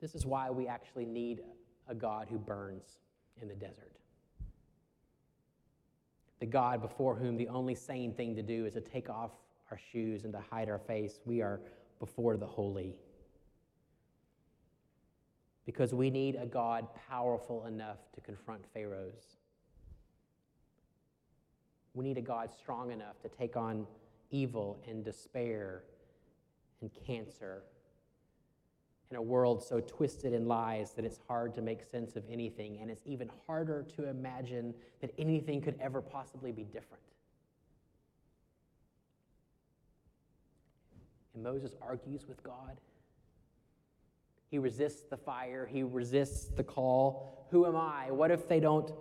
This 0.01 0.15
is 0.15 0.25
why 0.25 0.49
we 0.49 0.67
actually 0.67 1.05
need 1.05 1.39
a 1.87 1.95
God 1.95 2.27
who 2.29 2.37
burns 2.37 2.97
in 3.41 3.47
the 3.47 3.55
desert. 3.55 3.91
The 6.39 6.45
God 6.45 6.81
before 6.81 7.15
whom 7.15 7.37
the 7.37 7.47
only 7.47 7.75
sane 7.75 8.13
thing 8.13 8.35
to 8.35 8.41
do 8.41 8.65
is 8.65 8.73
to 8.73 8.81
take 8.81 9.09
off 9.09 9.31
our 9.71 9.79
shoes 9.91 10.23
and 10.23 10.33
to 10.33 10.39
hide 10.39 10.69
our 10.69 10.79
face. 10.79 11.19
We 11.25 11.41
are 11.41 11.61
before 11.99 12.37
the 12.37 12.45
holy. 12.45 12.95
Because 15.65 15.93
we 15.93 16.09
need 16.09 16.35
a 16.35 16.45
God 16.45 16.87
powerful 17.07 17.65
enough 17.65 17.99
to 18.13 18.21
confront 18.21 18.65
Pharaohs. 18.73 19.37
We 21.93 22.03
need 22.03 22.17
a 22.17 22.21
God 22.21 22.49
strong 22.51 22.91
enough 22.91 23.21
to 23.21 23.29
take 23.29 23.55
on 23.55 23.87
evil 24.29 24.79
and 24.87 25.05
despair 25.05 25.83
and 26.81 26.91
cancer 27.07 27.63
in 29.13 29.17
a 29.17 29.21
world 29.21 29.63
so 29.63 29.79
twisted 29.79 30.33
in 30.33 30.47
lies 30.47 30.93
that 30.93 31.05
it's 31.05 31.19
hard 31.27 31.53
to 31.53 31.61
make 31.61 31.83
sense 31.83 32.15
of 32.15 32.23
anything, 32.31 32.79
and 32.81 32.89
it's 32.89 33.05
even 33.05 33.29
harder 33.45 33.85
to 33.95 34.09
imagine 34.09 34.73
that 35.01 35.13
anything 35.19 35.61
could 35.61 35.75
ever 35.79 36.01
possibly 36.01 36.51
be 36.51 36.63
different. 36.63 37.03
And 41.35 41.43
Moses 41.43 41.73
argues 41.79 42.27
with 42.27 42.41
God. 42.41 42.79
He 44.49 44.57
resists 44.57 45.03
the 45.03 45.17
fire, 45.17 45.69
he 45.71 45.83
resists 45.83 46.47
the 46.47 46.63
call. 46.63 47.45
Who 47.51 47.67
am 47.67 47.75
I? 47.75 48.09
What 48.09 48.31
if 48.31 48.47
they 48.47 48.59
don't 48.59 48.91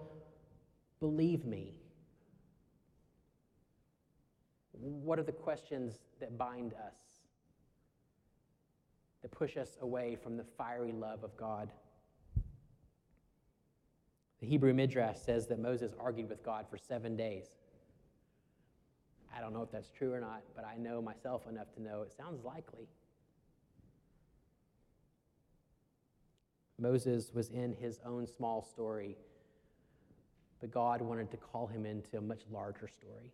believe 1.00 1.46
me? 1.46 1.72
What 4.72 5.18
are 5.18 5.22
the 5.22 5.32
questions 5.32 6.00
that 6.20 6.36
bind 6.36 6.74
us, 6.74 7.11
that 9.22 9.30
push 9.30 9.56
us 9.56 9.76
away 9.80 10.16
from 10.22 10.36
the 10.36 10.44
fiery 10.58 10.92
love 10.92 11.24
of 11.24 11.36
God? 11.36 11.70
The 14.40 14.46
Hebrew 14.46 14.74
Midrash 14.74 15.18
says 15.18 15.46
that 15.46 15.60
Moses 15.60 15.92
argued 16.00 16.28
with 16.28 16.42
God 16.42 16.66
for 16.68 16.76
seven 16.76 17.16
days. 17.16 17.46
I 19.34 19.40
don't 19.40 19.52
know 19.54 19.62
if 19.62 19.70
that's 19.70 19.88
true 19.88 20.12
or 20.12 20.20
not, 20.20 20.42
but 20.54 20.64
I 20.64 20.76
know 20.76 21.00
myself 21.00 21.46
enough 21.48 21.72
to 21.76 21.82
know 21.82 22.02
it 22.02 22.12
sounds 22.12 22.44
likely. 22.44 22.88
Moses 26.78 27.32
was 27.32 27.50
in 27.50 27.72
his 27.74 28.00
own 28.04 28.26
small 28.26 28.62
story, 28.62 29.16
but 30.60 30.72
God 30.72 31.00
wanted 31.00 31.30
to 31.30 31.36
call 31.36 31.68
him 31.68 31.86
into 31.86 32.18
a 32.18 32.20
much 32.20 32.42
larger 32.50 32.88
story. 32.88 33.30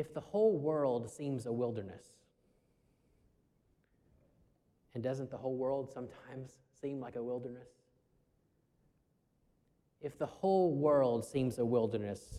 If 0.00 0.14
the 0.14 0.20
whole 0.20 0.56
world 0.56 1.10
seems 1.10 1.44
a 1.44 1.52
wilderness, 1.52 2.04
and 4.94 5.04
doesn't 5.04 5.30
the 5.30 5.36
whole 5.36 5.56
world 5.56 5.90
sometimes 5.92 6.52
seem 6.80 7.00
like 7.00 7.16
a 7.16 7.22
wilderness? 7.22 7.68
If 10.00 10.18
the 10.18 10.24
whole 10.24 10.74
world 10.74 11.26
seems 11.26 11.58
a 11.58 11.66
wilderness, 11.66 12.38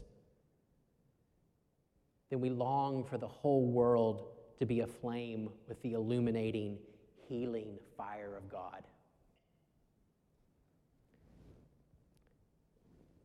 then 2.32 2.42
we 2.42 2.50
long 2.50 3.04
for 3.04 3.20
the 3.20 3.28
whole 3.28 3.68
world 3.68 4.30
to 4.58 4.66
be 4.66 4.80
aflame 4.80 5.52
with 5.68 5.80
the 5.84 5.94
illuminating, 5.94 6.80
healing 7.28 7.78
fire 7.96 8.36
of 8.36 8.50
God. 8.50 8.88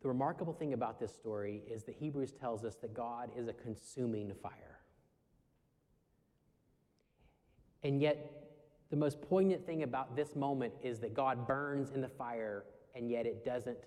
The 0.06 0.10
remarkable 0.10 0.52
thing 0.52 0.72
about 0.72 1.00
this 1.00 1.12
story 1.12 1.64
is 1.68 1.82
that 1.82 1.96
Hebrews 1.96 2.30
tells 2.30 2.64
us 2.64 2.76
that 2.76 2.94
God 2.94 3.28
is 3.36 3.48
a 3.48 3.52
consuming 3.52 4.32
fire. 4.40 4.78
And 7.82 8.00
yet, 8.00 8.46
the 8.90 8.96
most 8.96 9.20
poignant 9.20 9.66
thing 9.66 9.82
about 9.82 10.14
this 10.14 10.36
moment 10.36 10.74
is 10.80 11.00
that 11.00 11.12
God 11.12 11.44
burns 11.44 11.90
in 11.90 12.00
the 12.00 12.08
fire, 12.08 12.62
and 12.94 13.10
yet 13.10 13.26
it 13.26 13.44
doesn't 13.44 13.78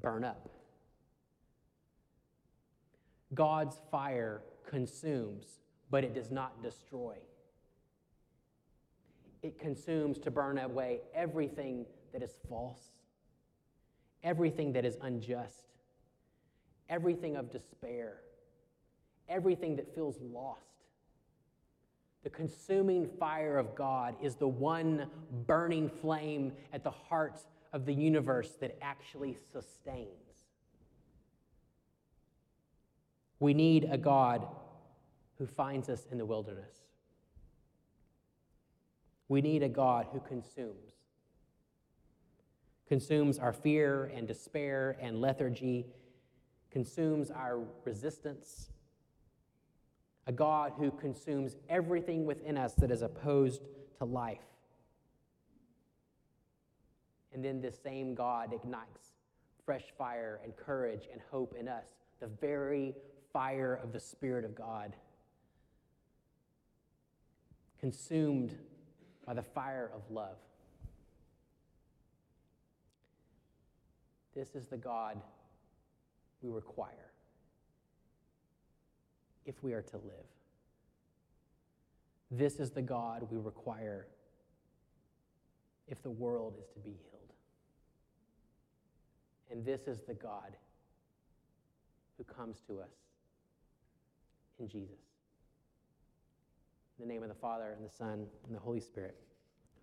burn 0.00 0.22
up. 0.22 0.48
God's 3.34 3.80
fire 3.90 4.42
consumes, 4.64 5.58
but 5.90 6.04
it 6.04 6.14
does 6.14 6.30
not 6.30 6.62
destroy. 6.62 7.16
It 9.42 9.58
consumes 9.58 10.20
to 10.20 10.30
burn 10.30 10.58
away 10.58 11.00
everything 11.16 11.84
that 12.12 12.22
is 12.22 12.36
false, 12.48 12.92
everything 14.22 14.72
that 14.72 14.84
is 14.84 14.96
unjust, 15.02 15.64
everything 16.88 17.36
of 17.36 17.50
despair, 17.50 18.20
everything 19.28 19.76
that 19.76 19.94
feels 19.94 20.18
lost. 20.20 20.62
The 22.24 22.30
consuming 22.30 23.06
fire 23.06 23.58
of 23.58 23.74
God 23.74 24.16
is 24.22 24.34
the 24.34 24.48
one 24.48 25.06
burning 25.46 25.88
flame 25.88 26.52
at 26.72 26.82
the 26.82 26.90
heart 26.90 27.40
of 27.72 27.86
the 27.86 27.94
universe 27.94 28.56
that 28.60 28.76
actually 28.82 29.36
sustains. 29.52 30.08
We 33.40 33.54
need 33.54 33.88
a 33.90 33.98
God 33.98 34.46
who 35.38 35.46
finds 35.46 35.88
us 35.88 36.06
in 36.10 36.18
the 36.18 36.26
wilderness. 36.26 36.74
We 39.28 39.40
need 39.40 39.62
a 39.62 39.68
God 39.68 40.06
who 40.12 40.20
consumes. 40.20 40.94
Consumes 42.88 43.38
our 43.38 43.52
fear 43.52 44.10
and 44.14 44.26
despair 44.26 44.96
and 45.00 45.20
lethargy, 45.20 45.86
consumes 46.70 47.30
our 47.30 47.60
resistance. 47.84 48.70
A 50.26 50.32
God 50.32 50.72
who 50.76 50.90
consumes 50.90 51.56
everything 51.68 52.24
within 52.24 52.56
us 52.56 52.74
that 52.74 52.90
is 52.90 53.02
opposed 53.02 53.62
to 53.98 54.04
life. 54.04 54.38
And 57.32 57.44
then 57.44 57.60
this 57.60 57.78
same 57.82 58.14
God 58.14 58.52
ignites 58.52 59.12
fresh 59.64 59.84
fire 59.98 60.40
and 60.42 60.56
courage 60.56 61.08
and 61.12 61.20
hope 61.30 61.54
in 61.58 61.68
us, 61.68 61.88
the 62.20 62.26
very 62.26 62.94
fire 63.34 63.78
of 63.82 63.92
the 63.92 64.00
Spirit 64.00 64.44
of 64.46 64.54
God, 64.54 64.96
consumed 67.78 68.56
by 69.26 69.34
the 69.34 69.42
fire 69.42 69.90
of 69.94 70.10
love. 70.10 70.38
This 74.38 74.54
is 74.54 74.66
the 74.66 74.76
God 74.76 75.20
we 76.42 76.48
require 76.48 77.10
if 79.46 79.64
we 79.64 79.72
are 79.72 79.82
to 79.82 79.96
live. 79.96 80.28
This 82.30 82.60
is 82.60 82.70
the 82.70 82.82
God 82.82 83.26
we 83.32 83.38
require 83.38 84.06
if 85.88 86.00
the 86.04 86.10
world 86.10 86.54
is 86.60 86.68
to 86.68 86.78
be 86.78 86.90
healed. 86.90 87.32
And 89.50 89.64
this 89.64 89.88
is 89.88 90.02
the 90.02 90.14
God 90.14 90.56
who 92.16 92.22
comes 92.22 92.60
to 92.68 92.78
us 92.78 92.94
in 94.60 94.68
Jesus. 94.68 95.00
In 97.00 97.08
the 97.08 97.12
name 97.12 97.24
of 97.24 97.28
the 97.28 97.34
Father, 97.34 97.74
and 97.76 97.84
the 97.84 97.92
Son, 97.92 98.24
and 98.46 98.54
the 98.54 98.60
Holy 98.60 98.78
Spirit. 98.78 99.16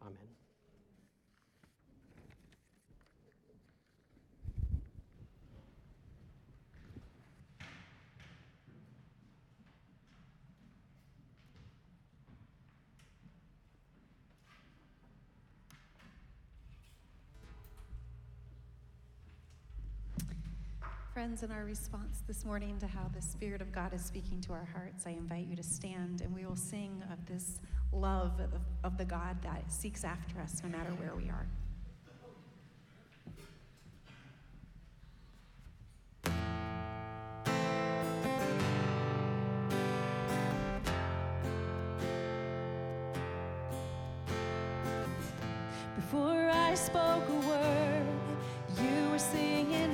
Amen. 0.01 0.44
Friends, 21.35 21.51
in 21.51 21.57
our 21.57 21.65
response 21.65 22.23
this 22.27 22.45
morning 22.45 22.79
to 22.79 22.87
how 22.87 23.11
the 23.13 23.21
Spirit 23.21 23.61
of 23.61 23.73
God 23.73 23.93
is 23.93 24.01
speaking 24.01 24.39
to 24.41 24.53
our 24.53 24.69
hearts, 24.73 25.05
I 25.05 25.09
invite 25.09 25.47
you 25.47 25.57
to 25.57 25.63
stand 25.63 26.21
and 26.21 26.33
we 26.33 26.45
will 26.45 26.55
sing 26.55 27.03
of 27.11 27.25
this 27.25 27.59
love 27.91 28.39
of, 28.39 28.53
of 28.85 28.97
the 28.97 29.03
God 29.03 29.41
that 29.41 29.69
seeks 29.69 30.05
after 30.05 30.39
us 30.39 30.61
no 30.63 30.69
matter 30.69 30.91
where 30.91 31.13
we 31.13 31.29
are. 31.29 31.45
Before 45.97 46.49
I 46.49 46.75
spoke 46.75 47.27
a 47.27 47.47
word, 47.47 48.05
you 48.81 49.09
were 49.09 49.19
singing 49.19 49.93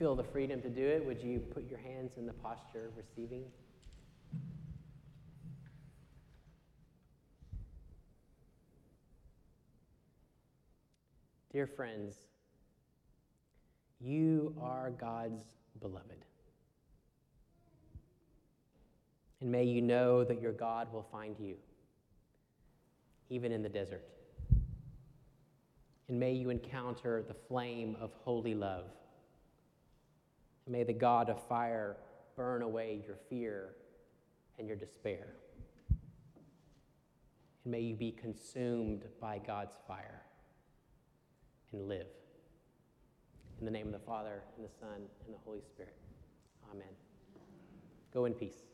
feel 0.00 0.16
the 0.16 0.24
freedom 0.24 0.62
to 0.62 0.70
do 0.70 0.82
it, 0.82 1.04
would 1.04 1.20
you 1.20 1.38
put 1.38 1.68
your 1.68 1.78
hands 1.78 2.12
in 2.16 2.24
the 2.24 2.32
posture 2.32 2.86
of 2.86 2.96
receiving? 2.96 3.44
Dear 11.52 11.66
friends, 11.66 12.14
you 14.00 14.54
are 14.58 14.90
God's 14.90 15.42
beloved. 15.82 16.24
And 19.42 19.52
may 19.52 19.64
you 19.64 19.82
know 19.82 20.24
that 20.24 20.40
your 20.40 20.52
God 20.52 20.90
will 20.94 21.06
find 21.12 21.36
you, 21.38 21.56
even 23.28 23.52
in 23.52 23.62
the 23.62 23.68
desert. 23.68 24.04
And 26.08 26.18
may 26.18 26.32
you 26.32 26.48
encounter 26.48 27.22
the 27.28 27.34
flame 27.34 27.98
of 28.00 28.12
holy 28.24 28.54
love. 28.54 28.86
May 30.70 30.84
the 30.84 30.92
God 30.92 31.28
of 31.28 31.42
fire 31.48 31.96
burn 32.36 32.62
away 32.62 33.02
your 33.04 33.16
fear 33.28 33.70
and 34.56 34.68
your 34.68 34.76
despair. 34.76 35.34
And 37.64 37.72
may 37.72 37.80
you 37.80 37.96
be 37.96 38.12
consumed 38.12 39.02
by 39.20 39.38
God's 39.44 39.74
fire 39.88 40.22
and 41.72 41.88
live. 41.88 42.06
In 43.58 43.64
the 43.64 43.70
name 43.72 43.86
of 43.86 43.92
the 43.92 43.98
Father, 43.98 44.44
and 44.56 44.64
the 44.64 44.70
Son, 44.80 45.02
and 45.26 45.34
the 45.34 45.38
Holy 45.44 45.60
Spirit. 45.60 45.96
Amen. 46.72 46.94
Go 48.14 48.26
in 48.26 48.32
peace. 48.32 48.69